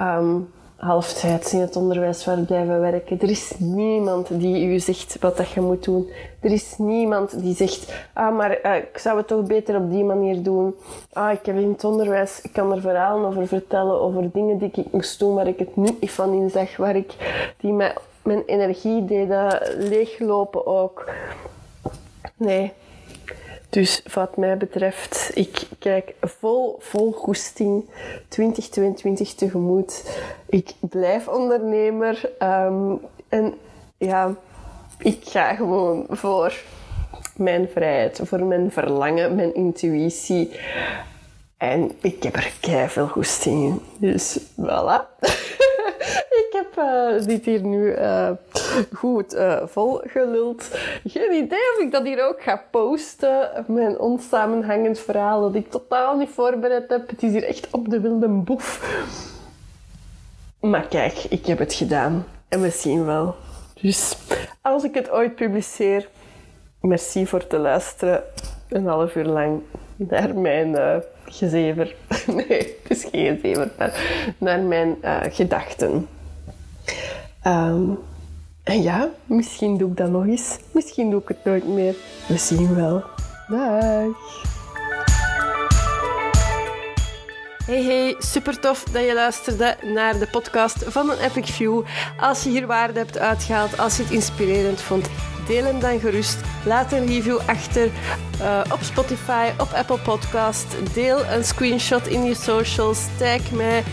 um, 0.01 0.51
halftijds 0.79 1.53
in 1.53 1.59
het 1.59 1.75
onderwijs 1.75 2.21
zou 2.21 2.41
blijven 2.41 2.79
werken. 2.79 3.19
Er 3.21 3.29
is 3.29 3.53
niemand 3.57 4.27
die 4.39 4.65
u 4.65 4.79
zegt 4.79 5.17
wat 5.19 5.37
dat 5.37 5.49
je 5.49 5.61
moet 5.61 5.83
doen. 5.83 6.09
Er 6.39 6.51
is 6.51 6.75
niemand 6.77 7.41
die 7.41 7.55
zegt, 7.55 7.93
ah, 8.13 8.35
maar 8.35 8.59
uh, 8.65 8.75
ik 8.75 8.97
zou 8.97 9.17
het 9.17 9.27
toch 9.27 9.43
beter 9.43 9.75
op 9.75 9.91
die 9.91 10.03
manier 10.03 10.43
doen. 10.43 10.75
Ah, 11.13 11.31
ik 11.31 11.45
heb 11.45 11.57
in 11.57 11.71
het 11.71 11.83
onderwijs, 11.83 12.41
ik 12.41 12.53
kan 12.53 12.71
er 12.71 12.81
verhalen 12.81 13.25
over 13.25 13.47
vertellen, 13.47 14.01
over 14.01 14.29
dingen 14.33 14.57
die 14.57 14.71
ik 14.73 14.91
moest 14.91 15.19
doen 15.19 15.33
waar 15.35 15.47
ik 15.47 15.59
het 15.59 15.75
niet 15.75 16.11
van 16.11 16.33
in 16.33 16.49
zag, 16.49 16.77
waar 16.77 16.95
ik, 16.95 17.13
die 17.57 17.71
mij 17.71 17.93
mijn 18.21 18.43
energie 18.45 19.05
deden 19.05 19.61
leeglopen 19.77 20.65
ook. 20.67 21.09
Nee. 22.35 22.73
Dus 23.69 24.03
wat 24.13 24.37
mij 24.37 24.57
betreft, 24.57 25.31
ik 25.33 25.67
kijk 25.79 26.13
vol, 26.21 26.75
vol 26.79 27.11
goesting 27.11 27.89
2022 28.27 29.33
tegemoet. 29.33 30.19
Ik 30.45 30.71
blijf 30.79 31.27
ondernemer. 31.27 32.29
Um, 32.39 32.99
en 33.29 33.53
ja, 33.97 34.35
ik 34.99 35.19
ga 35.23 35.55
gewoon 35.55 36.05
voor 36.09 36.53
mijn 37.35 37.69
vrijheid, 37.73 38.21
voor 38.23 38.43
mijn 38.43 38.71
verlangen, 38.71 39.35
mijn 39.35 39.55
intuïtie. 39.55 40.51
En 41.57 41.91
ik 42.01 42.23
heb 42.23 42.35
er 42.35 42.51
kei 42.59 42.89
veel 42.89 43.07
goesting 43.07 43.63
in. 43.63 43.81
Dus 43.97 44.39
voilà. 44.39 45.19
Uh, 46.79 47.25
dit 47.25 47.45
hier 47.45 47.61
nu 47.61 47.95
uh, 47.95 48.29
goed 48.93 49.35
uh, 49.35 49.61
volgeluld. 49.65 50.69
Geen 51.05 51.31
idee 51.31 51.73
of 51.75 51.79
ik 51.79 51.91
dat 51.91 52.03
hier 52.03 52.27
ook 52.27 52.41
ga 52.41 52.63
posten. 52.71 53.49
Mijn 53.67 53.99
onsamenhangend 53.99 54.99
verhaal 54.99 55.41
dat 55.41 55.55
ik 55.55 55.69
totaal 55.69 56.17
niet 56.17 56.29
voorbereid 56.29 56.89
heb. 56.89 57.09
Het 57.09 57.23
is 57.23 57.31
hier 57.31 57.43
echt 57.43 57.67
op 57.71 57.89
de 57.89 57.99
wilde 57.99 58.27
boef. 58.27 58.97
Maar 60.59 60.87
kijk, 60.87 61.13
ik 61.29 61.45
heb 61.45 61.59
het 61.59 61.73
gedaan. 61.73 62.25
En 62.47 62.61
we 62.61 62.69
zien 62.69 63.05
wel. 63.05 63.35
Dus 63.81 64.17
als 64.61 64.83
ik 64.83 64.93
het 64.93 65.09
ooit 65.09 65.35
publiceer, 65.35 66.09
merci 66.81 67.25
voor 67.25 67.47
te 67.47 67.57
luisteren. 67.57 68.23
Een 68.69 68.85
half 68.85 69.15
uur 69.15 69.25
lang 69.25 69.61
naar 69.95 70.35
mijn 70.35 71.03
gezever. 71.25 71.95
nee, 72.47 72.77
het 72.83 72.97
is 72.97 73.03
geen 73.03 73.35
gezever, 73.35 73.71
maar 73.77 74.33
naar 74.37 74.59
mijn 74.59 74.97
gedachten. 75.31 76.07
Um, 77.47 77.99
en 78.63 78.81
ja, 78.81 79.09
misschien 79.25 79.77
doe 79.77 79.89
ik 79.89 79.97
dat 79.97 80.09
nog 80.09 80.25
eens. 80.25 80.57
Misschien 80.71 81.09
doe 81.09 81.21
ik 81.21 81.27
het 81.27 81.43
nooit 81.43 81.67
meer. 81.67 81.95
We 82.27 82.37
zien 82.37 82.75
wel. 82.75 83.03
Dag. 83.47 84.37
Hey 87.65 87.83
hey, 87.83 88.15
super 88.17 88.59
tof 88.59 88.83
dat 88.83 89.05
je 89.05 89.13
luisterde 89.13 89.75
naar 89.93 90.19
de 90.19 90.27
podcast 90.27 90.83
van 90.87 91.09
een 91.09 91.17
Epic 91.17 91.51
View. 91.51 91.81
Als 92.19 92.43
je 92.43 92.49
hier 92.49 92.67
waarde 92.67 92.99
hebt 92.99 93.17
uitgehaald, 93.17 93.79
als 93.79 93.97
je 93.97 94.03
het 94.03 94.11
inspirerend 94.11 94.81
vond, 94.81 95.09
deel 95.47 95.63
hem 95.63 95.79
dan 95.79 95.99
gerust. 95.99 96.37
Laat 96.65 96.91
een 96.91 97.05
review 97.05 97.39
achter 97.45 97.89
uh, 98.41 98.61
op 98.71 98.79
Spotify, 98.81 99.49
op 99.57 99.71
Apple 99.73 99.99
Podcast. 99.99 100.93
Deel 100.93 101.25
een 101.25 101.43
screenshot 101.43 102.07
in 102.07 102.23
je 102.23 102.35
socials. 102.35 103.05
Tag 103.17 103.51
mij. 103.51 103.83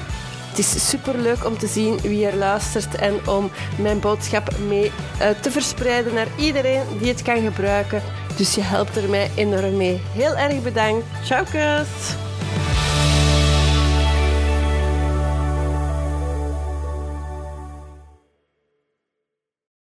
Het 0.57 0.65
is 0.65 0.89
super 0.89 1.19
leuk 1.19 1.45
om 1.45 1.59
te 1.59 1.67
zien 1.67 2.01
wie 2.01 2.27
er 2.27 2.37
luistert 2.37 2.95
en 2.95 3.29
om 3.29 3.51
mijn 3.79 4.01
boodschap 4.01 4.59
mee 4.69 4.85
uh, 4.85 5.29
te 5.41 5.51
verspreiden 5.51 6.15
naar 6.15 6.27
iedereen 6.39 6.85
die 6.99 7.09
het 7.09 7.23
kan 7.23 7.41
gebruiken. 7.41 8.03
Dus 8.37 8.55
je 8.55 8.61
helpt 8.61 8.97
er 8.97 9.09
mij 9.09 9.31
enorm 9.35 9.77
mee. 9.77 10.01
Heel 10.13 10.37
erg 10.37 10.63
bedankt. 10.63 11.07
Ciao, 11.25 11.45
kus! 11.45 12.26